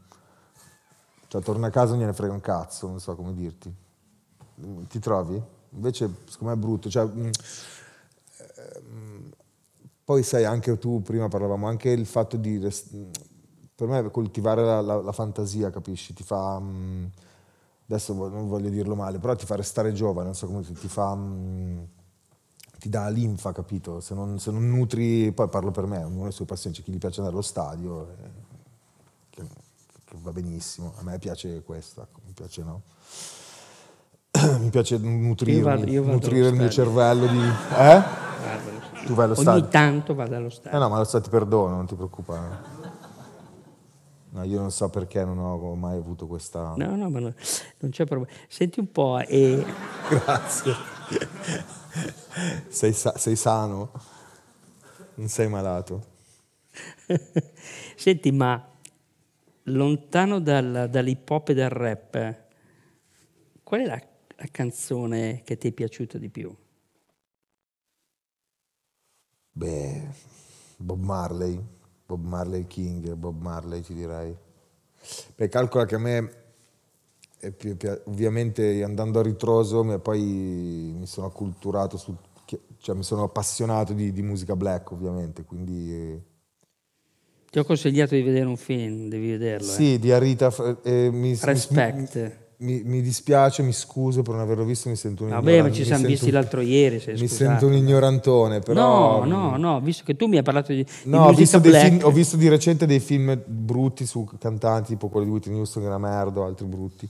[1.28, 3.72] cioè torna a casa e gliene frega un cazzo, non so come dirti.
[4.64, 5.40] Mm, Ti trovi?
[5.70, 7.30] Invece secondo me è brutto, cioè, mm,
[10.12, 12.58] poi sai anche tu prima parlavamo anche il fatto di
[13.74, 16.12] per me coltivare la, la- la fantasia, capisci?
[16.12, 17.04] Ti fa mm,
[17.86, 20.86] adesso non voglio dirlo male, però ti fa restare giovane, non so come ti, ti
[20.86, 21.82] fa mm,
[22.78, 24.00] ti dà linfa, capito?
[24.00, 26.82] Se non, se non nutri, poi parlo per me, ognuno ha le sue passioni, c'è
[26.82, 28.14] chi gli piace andare allo stadio, eh,
[29.30, 29.42] che,
[30.04, 32.82] che va benissimo, a me piace questo, ecco, mi piace no.
[34.60, 37.38] mi piace nutrirmi, Io vado- io vado nutrire il mio cervello di...
[37.78, 38.21] Eh?
[38.42, 38.70] Guarda.
[39.06, 39.68] Tu vai allo Ogni stadio?
[39.68, 40.78] tanto vado allo Eh stadio.
[40.78, 42.80] no, ma lo stadio ti perdono, non ti preoccupare.
[44.30, 46.72] No, io non so perché non ho mai avuto questa...
[46.76, 47.34] No, no, ma no,
[47.78, 48.32] non c'è problema.
[48.48, 49.62] Senti un po', e
[50.08, 50.74] Grazie.
[52.68, 53.90] sei, sa- sei sano?
[55.16, 56.06] Non sei malato?
[57.96, 58.66] senti, ma
[59.64, 62.34] lontano dal- dall'hip hop e dal rap,
[63.62, 64.00] qual è la,
[64.36, 66.54] la canzone che ti è piaciuta di più?
[69.52, 70.08] Beh,
[70.78, 71.60] Bob Marley,
[72.06, 74.34] Bob Marley King, Bob Marley ti direi.
[75.36, 76.30] Beh, calcola che a me,
[78.04, 82.14] ovviamente andando a ritroso, mi- poi mi sono acculturato, su,
[82.78, 85.92] cioè mi sono appassionato di, di musica black ovviamente, quindi...
[85.92, 86.22] eh,
[87.50, 89.66] Ti ho consigliato di vedere un film, devi vederlo.
[89.66, 89.74] eh.
[89.74, 90.50] Sì, di Arita,
[90.82, 92.16] eh, mi, Respect.
[92.16, 92.32] Mi,
[92.84, 95.68] mi dispiace, mi scuso per non averlo visto, mi sento un Vabbè, ignorante.
[95.68, 97.44] ma ci mi siamo visti l'altro ieri, sei Mi scusato.
[97.44, 99.24] sento un ignorantone, però...
[99.24, 101.78] No, no, no, visto che tu mi hai parlato di, di No, ho musica visto,
[101.78, 105.82] film- ho visto di recente dei film brutti su cantanti, tipo quello di Whitney Houston
[105.82, 107.08] che era merda, o altri brutti.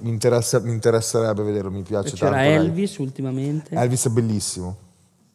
[0.00, 2.46] Mi, interessa- mi interesserebbe vederlo, mi piace C'era tanto.
[2.48, 2.54] lei.
[2.54, 3.74] Elvis ultimamente.
[3.74, 4.76] Elvis è bellissimo.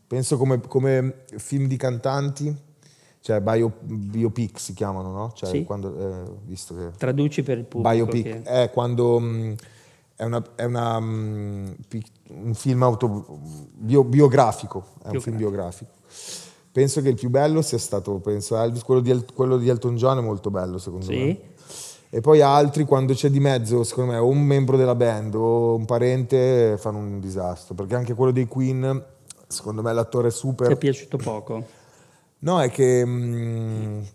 [0.05, 2.53] Penso come, come film di cantanti
[3.21, 5.31] cioè bio, biopic si chiamano, no?
[5.33, 5.63] Cioè, Sì.
[5.63, 6.91] quando, eh, visto che...
[6.97, 7.93] Traduci per il pubblico.
[8.05, 9.55] Biopic che- è quando mh,
[10.15, 13.39] è, una, è una, mh, pic- un film auto,
[13.73, 15.91] bio- biografico, è un film biografico.
[16.71, 19.95] Penso che il più bello sia stato, penso, Elvis, quello di, El- quello di Elton
[19.97, 21.15] John è molto bello secondo Sì.
[21.15, 21.39] me.
[22.13, 25.75] E poi altri quando c'è di mezzo, secondo me, o un membro della band o
[25.75, 29.01] un parente fanno un disastro, perché anche quello dei Queen,
[29.47, 30.67] secondo me l'attore è super...
[30.67, 31.63] Ti è piaciuto poco?
[32.41, 34.05] No, è che mh,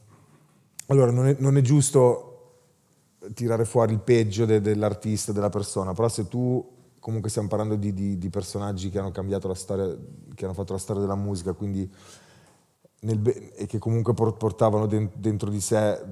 [0.87, 2.33] allora non è, non è giusto
[3.35, 6.65] tirare fuori il peggio de- dell'artista, della persona, però se tu
[7.01, 9.97] comunque stiamo parlando di, di- di personaggi che hanno cambiato la storia,
[10.35, 11.89] che hanno fatto la storia della musica, quindi
[13.01, 16.03] be- e che comunque por- portavano den- dentro di sé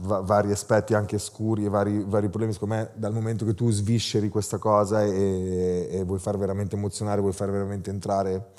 [0.00, 3.70] va- vari aspetti anche scuri e vari, vari problemi, secondo me dal momento che tu
[3.70, 8.50] svisceri questa cosa e, e vuoi far veramente emozionare, vuoi far veramente entrare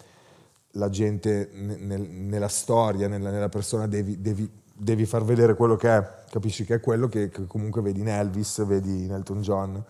[0.76, 5.76] la gente ne- nel- nella storia, nella, nella persona, devi, devi- devi far vedere quello
[5.76, 9.42] che è, capisci che è quello che, che comunque vedi in Elvis, vedi in Elton
[9.42, 9.84] John.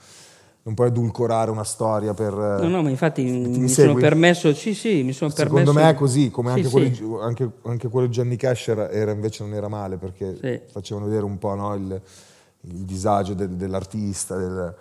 [0.66, 2.34] Non puoi edulcorare una storia per...
[2.34, 4.02] No, no, ma infatti mi, mi sono segui?
[4.02, 5.58] permesso, sì, sì, mi sono permesso.
[5.58, 6.72] Secondo me è così, come Sì, anche, sì.
[6.74, 10.38] quello, di- anche, anche quello di Gianni Cash era, era- invece non era male perché
[10.40, 10.62] Sì.
[10.72, 12.02] facevano vedere un po' no, il,
[12.62, 14.74] il disagio del- dell'artista, del,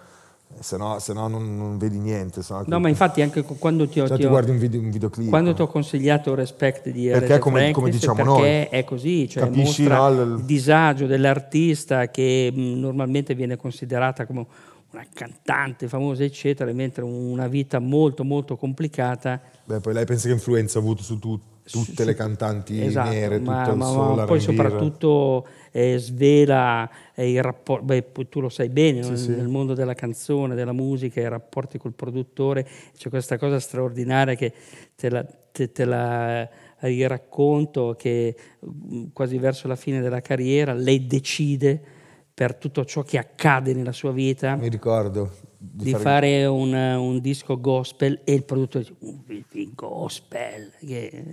[0.61, 2.40] se no, se no non, non vedi niente.
[2.48, 4.90] no- No, ma infatti anche quando ti ho, cioè, ti ho- guardi un, video, un
[4.90, 5.28] videoclip.
[5.28, 8.66] quando ti ho consigliato Respect di Perché come- come diciamo perché noi.
[8.80, 14.26] è così, cioè Capisci, mostra no, il- il disagio dell'artista che mh, normalmente viene considerata
[14.26, 14.46] come
[14.92, 20.34] una cantante famosa, eccetera, mentre una vita molto molto complicata Beh, poi lei pensa che
[20.34, 24.24] influenza ha avuto su tu- tutte le cantanti Esatto, nere, ma, tutto il ma- ma
[24.24, 29.16] poi soprattutto eh, svela eh, il rapporto, beh, tu lo sai bene, no?
[29.16, 29.31] sì.
[29.31, 32.66] nel mondo della canzone, della musica, i rapporti col produttore,
[32.97, 34.53] c'è questa cosa straordinaria che
[34.95, 36.49] te la, te- te la
[37.07, 41.81] racconto che mm, quasi verso la fine della carriera lei decide
[42.35, 45.31] per tutto ciò che accade nella sua vita Mi ricordo
[45.64, 51.24] di, di fare- fare un, un disco gospel e il produttore dice un gospel che,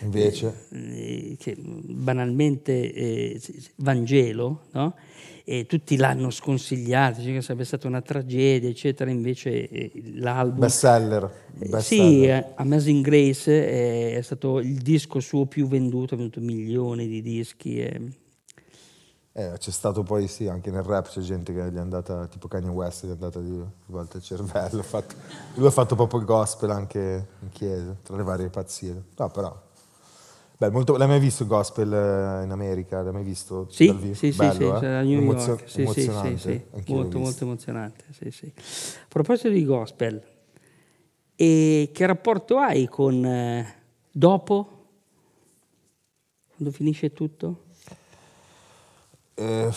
[0.00, 0.66] Invece?
[0.72, 3.40] eh, che banalmente eh,
[3.76, 4.96] Vangelo no?
[5.44, 11.22] e tutti l'hanno sconsigliato dice che sarebbe stata una tragedia eccetera invece eh, l'album bestseller.
[11.60, 11.82] eh, bestseller.
[11.82, 17.06] sì, eh, Amazing Grace è, è stato il disco suo più venduto, ha venduto milioni
[17.06, 18.20] di dischi.
[19.34, 22.48] Eh, c'è stato poi sì, anche nel rap c'è gente che gli è andata, tipo
[22.48, 24.80] Kanye West, gli è andata di, volta il cervello.
[24.80, 25.14] ha fatto-
[25.54, 29.02] lui ha fatto proprio il gospel anche in chiesa, tra le varie pazzie.
[29.16, 29.70] No, però...
[30.58, 33.00] Beh, molto, l'hai mai visto il gospel eh, in America?
[33.02, 34.14] L'hai mai visto Sì, dal vivo?
[34.14, 34.78] sì, sì, Bello, sì, eh?
[34.78, 35.60] c'era a New Emozio- York.
[35.62, 36.38] Sì, sì, sì, emozionante.
[36.38, 38.04] sì, l'ho molto, molto emozionante.
[38.12, 38.52] Sì, sì.
[38.54, 40.22] A proposito di gospel,
[41.34, 43.74] e che rapporto hai con eh,
[44.12, 44.68] dopo?
[46.54, 47.64] Quando finisce tutto?
[49.34, 49.70] Eh,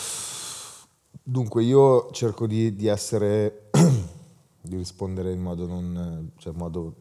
[1.22, 3.70] dunque, io cerco di, di essere,
[4.60, 6.94] di rispondere in modo, non, cioè in modo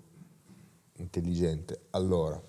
[0.97, 1.87] intelligente.
[1.91, 2.41] Allora,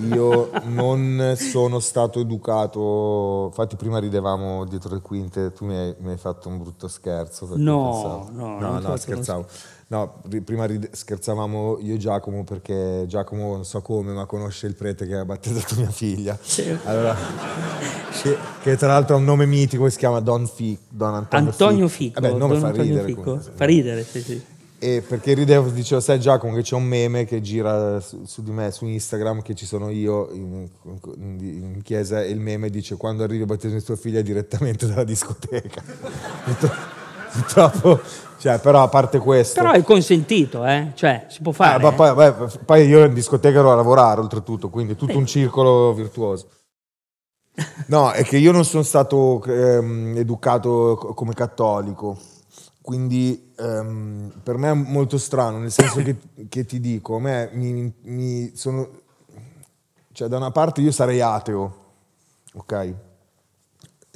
[0.00, 6.10] io non sono stato educato, infatti prima ridevamo dietro le quinte, tu mi hai, mi
[6.10, 7.46] hai fatto un brutto scherzo.
[7.56, 9.46] No, pensavo- no, no, no, scherzavo.
[9.88, 14.74] No, ri- prima scherzavamo io e Giacomo perché Giacomo non so come, ma conosce il
[14.74, 16.36] prete che ha battezzato mia figlia.
[16.84, 17.14] Allora,
[18.20, 20.82] che, che tra l'altro ha un nome mitico che si chiama Don Fico.
[20.88, 22.20] Don Antonio, Antonio Fico.
[22.20, 23.06] Vabbè, il nome Don fa Antonio ridere.
[23.06, 23.22] Fico.
[23.22, 23.52] comunque.
[23.54, 24.44] Fa ridere, sì, sì.
[24.78, 28.50] E perché ridevo, dicevo, sai Giacomo che c'è un meme che gira su, su di
[28.50, 30.68] me su Instagram che ci sono io in,
[31.14, 34.86] in- in chiesa e il meme dice quando arrivi a battesimo di tua figlia direttamente
[34.88, 35.82] dalla discoteca.
[37.44, 38.00] Purtro- Purtroppo,
[38.38, 39.60] cioè, però a parte questo...
[39.60, 40.92] Però è consentito, eh?
[40.94, 41.74] Cioè, si può fare.
[41.74, 42.32] Ah, ma poi, beh,
[42.64, 46.48] poi io in discoteca ero a lavorare oltretutto, quindi tutto un circolo virtuoso.
[47.86, 52.18] No, è che io non sono stato ehm, educato co- come cattolico,
[52.82, 56.16] quindi ehm, per me è molto strano, nel senso che,
[56.48, 58.88] che ti dico, a me mi, mi sono...
[60.12, 61.76] Cioè, da una parte io sarei ateo,
[62.54, 62.94] ok?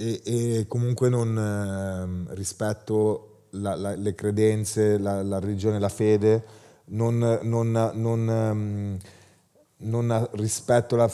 [0.01, 6.43] E, e comunque non ehm, rispetto la- la- le credenze, la, la religione, la fede,
[6.87, 8.97] non, non- non, ehm,
[9.83, 11.11] non rispetto la,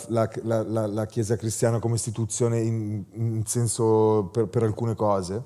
[1.07, 5.43] Chiesa cristiana come istituzione in, in senso per, per alcune cose.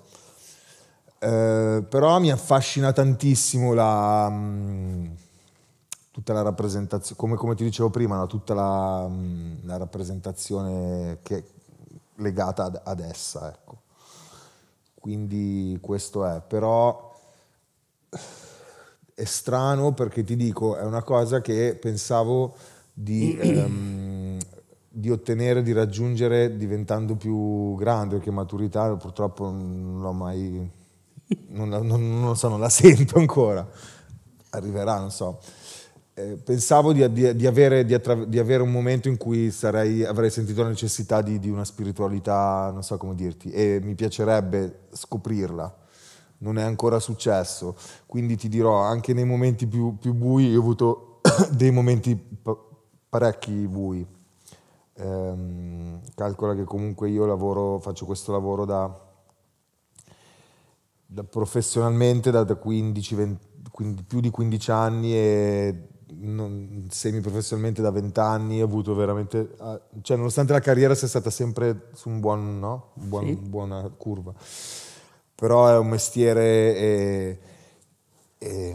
[1.23, 5.07] Eh, però mi affascina tantissimo la, mm,
[6.11, 8.27] tutta la rappresentazione, come, come ti dicevo prima, no?
[8.27, 11.45] tutta la, mm, la rappresentazione che,
[12.21, 13.51] legata ad, ad essa.
[13.53, 13.83] Ecco.
[14.95, 17.09] Quindi questo è, però
[19.15, 22.55] è strano perché ti dico, è una cosa che pensavo
[22.93, 24.39] di, ehm,
[24.89, 30.71] di ottenere, di raggiungere diventando più grande, perché maturità purtroppo non l'ho mai,
[31.49, 33.67] non, non, non lo so, non la sento ancora,
[34.51, 35.41] arriverà, non so.
[36.13, 40.63] Eh, pensavo di, di, di, avere, di, avere, un momento in cui sarei, avrei sentito
[40.63, 45.79] la necessità di, una spiritualità, non so come dirti, e mi piacerebbe scoprirla.
[46.39, 51.21] Non è ancora successo, quindi ti dirò, anche nei momenti più, più bui, ho avuto
[51.53, 52.59] dei momenti pa-
[53.09, 54.07] parecchi bui.
[54.95, 59.09] Ehm, calcola che comunque io lavoro, faccio questo lavoro da,
[61.07, 65.89] da professionalmente da, da 15, 20, 15, più di 15 anni e
[66.19, 71.89] non, semiprofessionalmente da vent'anni, ho avuto veramente, ah, cioè nonostante la carriera sia stata sempre
[71.95, 72.91] su un buon, no?
[72.95, 73.35] un buon, sì.
[73.35, 74.33] buona curva,
[75.35, 77.39] però è un mestiere, è,
[78.39, 78.73] è,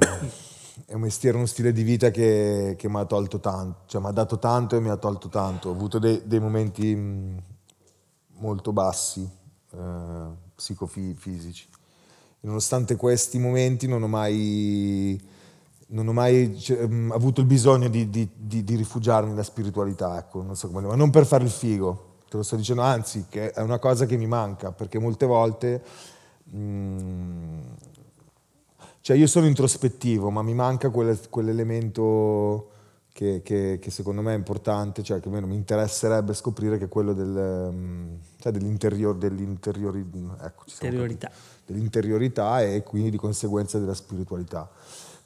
[0.88, 4.08] è, un mestiere, uno stile di vita che, che mi ha tolto tanto, cioè mi
[4.08, 7.38] ha dato tanto e mi ha tolto tanto, ho avuto dei, dei momenti mm,
[8.38, 9.30] molto bassi,
[9.72, 11.68] eh, psicofisici.
[12.42, 15.20] Nonostante questi momenti non ho mai
[15.88, 20.18] non ho mai cioè, mm, avuto il bisogno di, di, di, di, rifugiarmi nella spiritualità,
[20.18, 23.26] ecco, non so come ma non per fare il figo, te lo sto dicendo, anzi,
[23.30, 25.84] che è una cosa che mi manca, perché molte volte,
[26.44, 27.60] mh, mm,
[29.02, 32.72] cioè io sono introspettivo, ma mi manca quel, quell'elemento
[33.14, 36.90] che, che, che, secondo me è importante, cioè che almeno mi interesserebbe scoprire, che è
[36.90, 40.04] quello del, cioè dell'interior, dell'interiori,
[40.42, 41.32] ecco, interiorità.
[41.66, 44.70] dell'interiorità e quindi di conseguenza della spiritualità.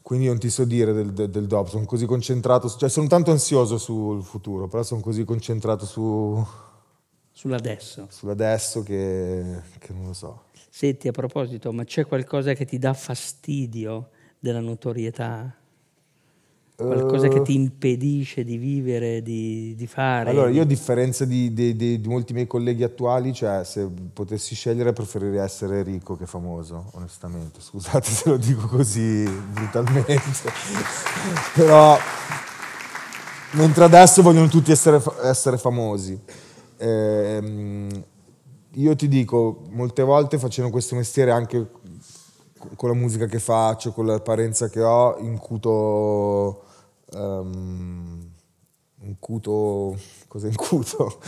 [0.01, 3.31] Quindi non ti so dire del, del, del dopo, sono così concentrato, cioè sono tanto
[3.31, 6.43] ansioso sul futuro, però sono così concentrato su...
[7.31, 8.07] Sull'adesso.
[8.09, 10.43] Sull'adesso che, che non lo so.
[10.69, 15.55] Senti, a proposito, ma c'è qualcosa che ti dà fastidio della notorietà?
[16.85, 20.29] Qualcosa che ti impedisce di vivere, di, di fare?
[20.29, 24.93] Allora, io a differenza di, di, di, molti miei colleghi attuali, cioè se potessi scegliere
[24.93, 27.59] preferirei essere ricco che famoso, onestamente.
[27.59, 30.21] Scusate se lo dico così brutalmente.
[31.53, 31.97] Però,
[33.51, 36.17] mentre adesso vogliono tutti essere, essere famosi.
[36.77, 37.87] Eh,
[38.71, 41.71] io ti dico, molte volte facendo questo mestiere anche
[42.75, 46.67] con la musica che faccio, con l'apparenza che ho, incuto
[47.13, 48.29] um,
[49.01, 49.97] incuto,
[50.27, 51.19] cosa incuto?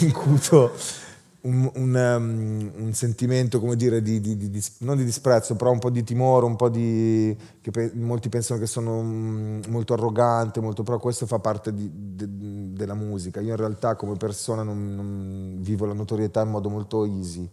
[0.00, 0.72] incuto
[1.42, 5.78] un, un, um, un, sentimento, come dire, di, di, di, non di disprezzo, però un
[5.78, 7.36] po' di timore, un po' di...
[7.60, 12.26] che pe- molti pensano che sono um, molto arrogante, molto, però questo fa parte de,
[12.72, 13.40] della musica.
[13.40, 17.48] Io in realtà come persona non, non vivo la notorietà in modo molto easy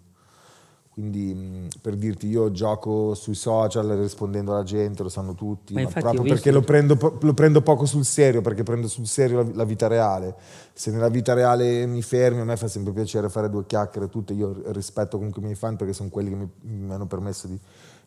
[0.97, 5.89] quindi per dirti, io gioco sui social rispondendo alla gente, lo sanno tutti, ma, ma
[5.91, 9.63] proprio perché lo prendo, lo prendo, poco sul serio, perché prendo sul serio la, la,
[9.63, 10.33] vita reale.
[10.73, 14.33] Se nella vita reale mi fermi, a me fa sempre piacere fare due chiacchiere, tutte.
[14.33, 17.59] Io rispetto comunque i miei fan perché sono quelli che mi, mi hanno permesso di,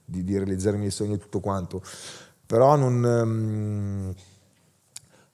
[0.04, 1.80] di, di, realizzare i miei sogni e tutto quanto.
[2.44, 3.04] Però non...
[3.04, 4.14] Um,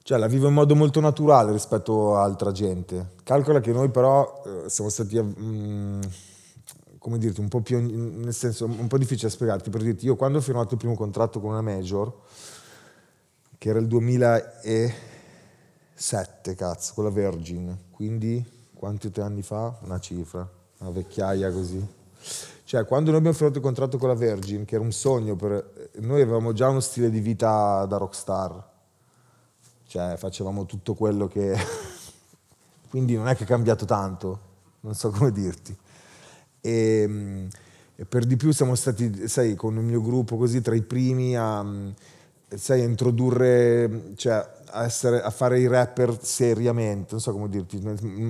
[0.03, 3.13] cioè la vivo in modo molto naturale rispetto a altra gente.
[3.23, 5.17] Calcola che noi però eh, siamo stati...
[5.17, 6.01] Um,
[7.07, 10.17] come dirti, un po' più, nel senso, un po' difficile da spiegarti, per dirti, io
[10.17, 12.13] quando ho firmato il primo contratto con una major,
[13.59, 18.45] che era il 2007, cazzo, con la Virgin, quindi
[18.75, 19.79] quanti anni fa?
[19.83, 21.81] Una cifra, una vecchiaia così.
[22.65, 25.91] Cioè, quando noi abbiamo firmato il contratto con la Virgin, che era un sogno, per,
[25.99, 28.69] noi avevamo già uno stile di vita da rockstar,
[29.87, 31.55] cioè facevamo tutto quello che...
[32.91, 34.41] quindi non è che è cambiato tanto,
[34.81, 35.85] non so come dirti
[36.67, 37.49] e,
[37.95, 41.37] e, per di più siamo stati, sai, con il mio gruppo così tra i primi
[41.37, 41.65] a,
[42.49, 44.35] sai, a introdurre, cioè
[44.71, 47.81] a, essere, a fare i rapper seriamente, non so come dirti,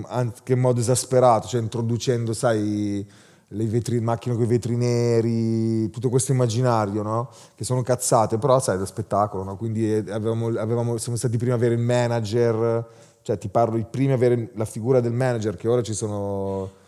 [0.09, 3.07] anche in modo esasperato, cioè introducendo, sai,
[3.49, 7.31] le vetri, macchine con i vetri neri, tutto questo immaginario, no?
[7.55, 9.57] Che sono cazzate, però sai, è da spettacolo, no?
[9.57, 12.87] Quindi eh, avevamo, avevamo, siamo stati i primi a avere il manager,
[13.23, 16.85] cioè ti parlo, i primi a avere la figura del manager, che ora ci sono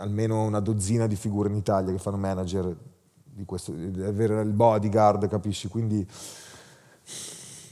[0.00, 2.76] almeno una dozzina di figure in Italia che fanno manager
[3.22, 5.68] di questo, di avere il bodyguard, capisci?
[5.68, 6.06] Quindi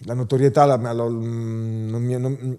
[0.04, 2.58] la notorietà la, la, non mi, non,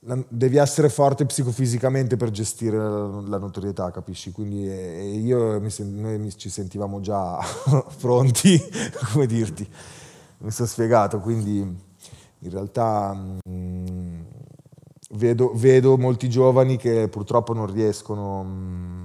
[0.00, 4.32] la, devi essere forte psicofisicamente per gestire la, notorietà, capisci?
[4.32, 7.38] Quindi io mi, noi ci sentivamo già
[8.00, 8.58] pronti,
[9.12, 9.68] come dirti,
[10.38, 14.20] mi sono spiegato, quindi in realtà mh, mm,
[15.10, 18.97] vedo, vedo, molti giovani che purtroppo non riescono, mm,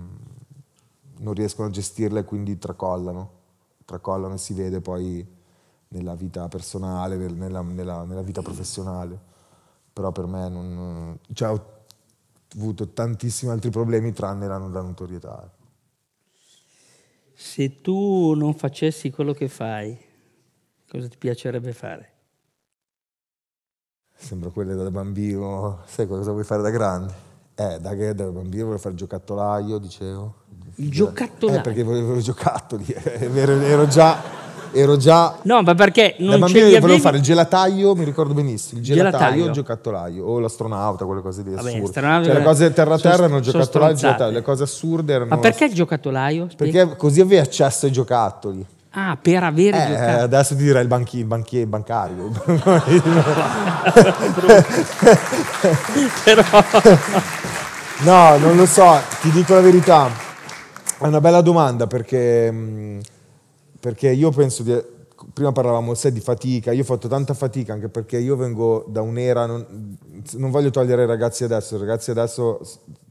[1.24, 3.42] non riescono a gestirla e quindi tracollano.
[3.86, 5.26] Tracollano e si vede poi
[5.90, 9.20] nella vita personale, nella, nella, nella vita professionale.
[9.92, 11.20] però per me non...
[11.34, 11.72] Cioè, ho
[12.56, 15.52] avuto tantissimi altri problemi tranne la, la notorietà.
[17.34, 19.98] Se tu non facessi quello che fai,
[20.90, 22.12] cosa ti piacerebbe fare?
[24.16, 27.32] Sembra quelle da bambino, sai cosa vuoi fare da grande?
[27.56, 30.42] Eh, da, da bambino volevo fare il giocattolaio, dicevo.
[30.76, 31.60] Il giocattolaio?
[31.60, 32.86] Eh, perché volevo i giocattoli,
[33.34, 34.42] ero, ero già
[34.76, 35.38] ero già.
[35.44, 38.80] No, ma perché non da bambino li volevo fare il gelataio, mi ricordo benissimo.
[38.80, 39.46] Il gelataio, Gelataio.
[39.46, 41.86] il giocattolaio o l'astronauta, quelle cose lì Vabbè, assurde.
[41.86, 44.32] astronauta- Cioè, le cose terra a sono- terra erano il giocattolaio il gelataio.
[44.32, 45.30] Le cose assurde erano.
[45.30, 46.48] Ma perché il giocattolaio?
[46.58, 48.66] Perché così avevi accesso ai giocattoli.
[48.96, 50.24] Ah, per avere Eh, giocato.
[50.24, 52.32] adesso ti direi il, banchi, il banchiere bancario.
[56.24, 56.44] Però
[58.04, 60.10] No, non lo so, ti dico la verità.
[61.04, 63.02] È una bella domanda perché, mh,
[63.78, 64.92] perché io penso di...
[65.34, 69.02] Prima parlavamo sai, di fatica, io ho fatto tanta fatica anche perché io vengo da
[69.02, 69.98] un'era, non,
[70.34, 72.62] non voglio togliere i ragazzi adesso, i ragazzi adesso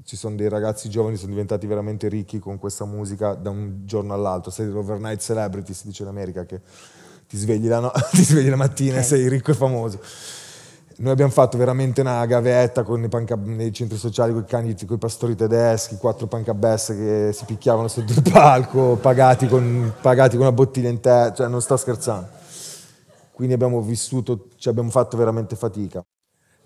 [0.04, 4.14] ci sono dei ragazzi giovani, sono diventati veramente ricchi con questa musica da un giorno
[4.14, 6.60] all'altro, sei l'overnight celebrity, si dice in America che
[7.28, 10.00] ti svegli la, no- ti svegli la mattina e sei ricco e famoso.
[10.98, 14.74] Noi abbiamo fatto veramente una gavetta con i pancab- nei centri sociali con i cani,
[14.86, 20.36] con i pastori tedeschi, quattro pancabesse che si picchiavano sotto il palco, pagati con, pagati
[20.36, 22.28] con una bottiglia in testa, cioè non sto scherzando.
[23.32, 26.04] Quindi abbiamo vissuto, ci abbiamo fatto veramente fatica.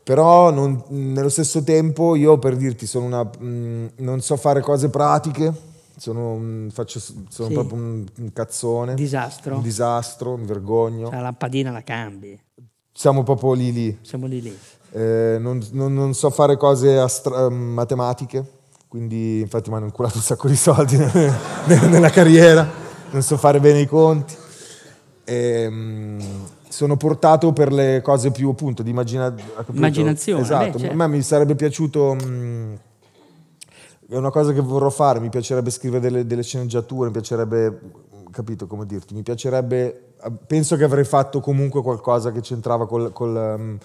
[0.02, 4.88] Però non- nello stesso tempo io per dirti sono una, mh, non so fare cose
[4.88, 5.52] pratiche,
[5.96, 7.54] sono, mh, faccio, sono Sì.
[7.54, 9.56] proprio un, un cazzone, disastro.
[9.56, 11.10] un disastro, mi vergogno.
[11.10, 12.38] La lampadina la cambi.
[12.98, 13.98] Siamo proprio lì lì.
[14.00, 14.58] Siamo lì lì.
[14.92, 18.42] Eh, non, non- non so fare cose astra- matematiche,
[18.88, 20.96] quindi infatti mi hanno inculato un sacco di soldi
[21.90, 22.66] nella carriera,
[23.10, 24.34] non so fare bene i conti.
[25.24, 26.18] Ehm,
[26.68, 29.34] sono portato per le cose più appunto di immagina-?
[29.72, 30.92] Immaginazione, Esatto, beh, certo.
[30.94, 32.14] a me mi sarebbe piaciuto...
[32.14, 32.78] mh,
[34.08, 37.80] è una cosa che vorrò fare, mi piacerebbe scrivere delle, delle sceneggiature, mi piacerebbe,
[38.30, 40.05] capito come dirti, mi piacerebbe,
[40.46, 43.78] penso che avrei fatto comunque qualcosa che c'entrava col, col, um,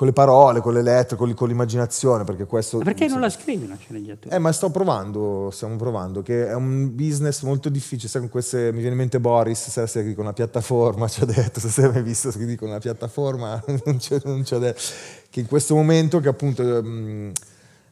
[0.00, 2.78] con le parole, con le lettere, con, con l'immaginazione, perché questo...
[2.78, 4.34] Ma perché non la scrivi una sceneggiatura?
[4.34, 8.72] Eh, ma sto provando, stiamo provando, che è un business molto difficile, sai, con queste,
[8.72, 12.02] mi viene in mente Boris, se dico una piattaforma, ci ha detto, se sei mai
[12.02, 14.80] visto che dico una piattaforma, non non c'è detto,
[15.28, 17.30] che in questo momento che appunto mm,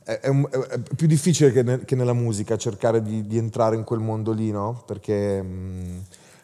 [0.03, 3.85] è, un- è più difficile che, ne- che nella musica cercare di, di entrare in
[3.85, 4.83] quel mondo lì, no?
[4.87, 6.03] Perché non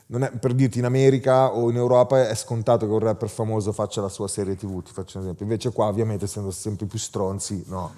[0.09, 4.01] è- per dirti in America o in Europa è scontato che un rapper famoso faccia
[4.01, 7.65] la sua serie tv, ti faccio un esempio, invece qua ovviamente essendo sempre più stronzi,
[7.69, 7.93] no.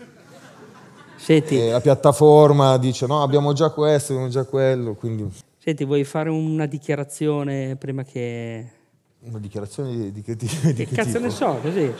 [1.16, 5.28] Senti, E la piattaforma dice no, abbiamo già questo, abbiamo già quello, quindi
[5.58, 8.70] senti, vuoi fare una dichiarazione prima che...
[9.20, 11.20] una dichiarazione di, di che, di Che che cazzo tipo?
[11.24, 11.92] ne so, così?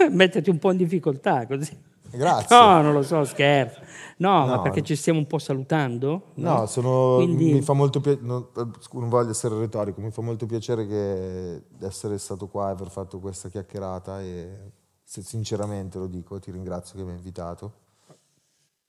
[0.10, 1.76] Metterti un po' in difficoltà, così.
[2.12, 2.56] Grazie.
[2.56, 3.80] No, non lo so, scherzo.
[4.18, 4.62] No, ma No.
[4.62, 6.32] perché ci stiamo un po' salutando?
[6.34, 10.20] No, sono, Quindi- mi fa molto piacere, non, eh, non voglio essere retorico, mi fa
[10.20, 14.72] molto piacere che essere stato qua e aver fatto questa chiacchierata e
[15.04, 17.72] sinceramente lo dico, ti ringrazio che mi hai invitato.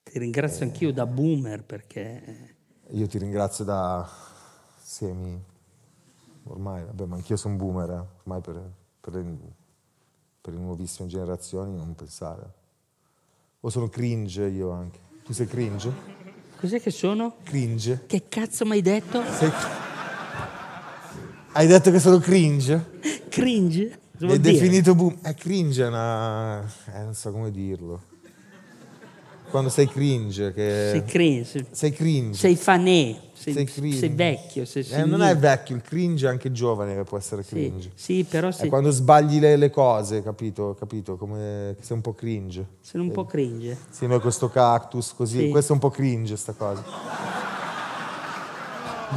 [0.03, 2.55] Ti ringrazio anch'io da boomer perché...
[2.89, 4.05] Io ti ringrazio da
[4.77, 5.41] semi,
[6.45, 8.69] ormai, vabbè, ma anch'io sono boomer, eh, ormai per,
[8.99, 9.37] per le,
[10.41, 12.59] per le nuovissime generazioni non pensare.
[13.63, 14.97] O sono cringe io anche.
[15.23, 15.93] Tu sei cringe?
[16.59, 17.35] Cos'è che sono?
[17.43, 18.05] Cringe?
[18.07, 19.21] Che cazzo mi hai detto?
[19.23, 19.51] Sei...
[21.51, 22.99] Hai detto che sono cringe?
[23.29, 23.99] Cringe?
[24.17, 24.39] Dire?
[24.39, 25.19] definito boom.
[25.21, 26.61] È cringe, è una.
[26.91, 28.01] Eh, non so come dirlo.
[29.51, 30.87] Quando sei cringe, che.
[30.91, 32.37] Sei cringe, sei, cringe.
[32.37, 33.97] sei fanè, sei, Sei cringe.
[33.97, 37.43] sei vecchio, sei Eh, non è vecchio, il cringe è anche giovane che può essere
[37.43, 37.91] Sì, cringe.
[37.93, 40.75] sì, però È sei, quando sbagli le, le cose, capito?
[40.79, 41.17] Capito?
[41.17, 42.65] Come sei un po' cringe.
[42.79, 43.77] sei un po' cringe.
[43.89, 45.49] Sì, noi questo cactus così, Sì.
[45.49, 46.83] questo è un po' cringe sta cosa.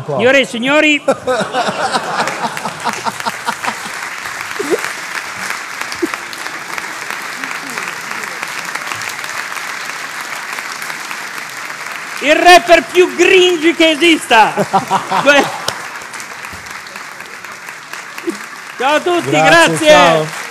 [0.06, 1.00] Signore e signori,
[12.24, 14.52] il rapper più cringe che esista.
[18.76, 19.88] Ciao a tutti, Grazie, grazie.
[19.88, 20.42] ciao.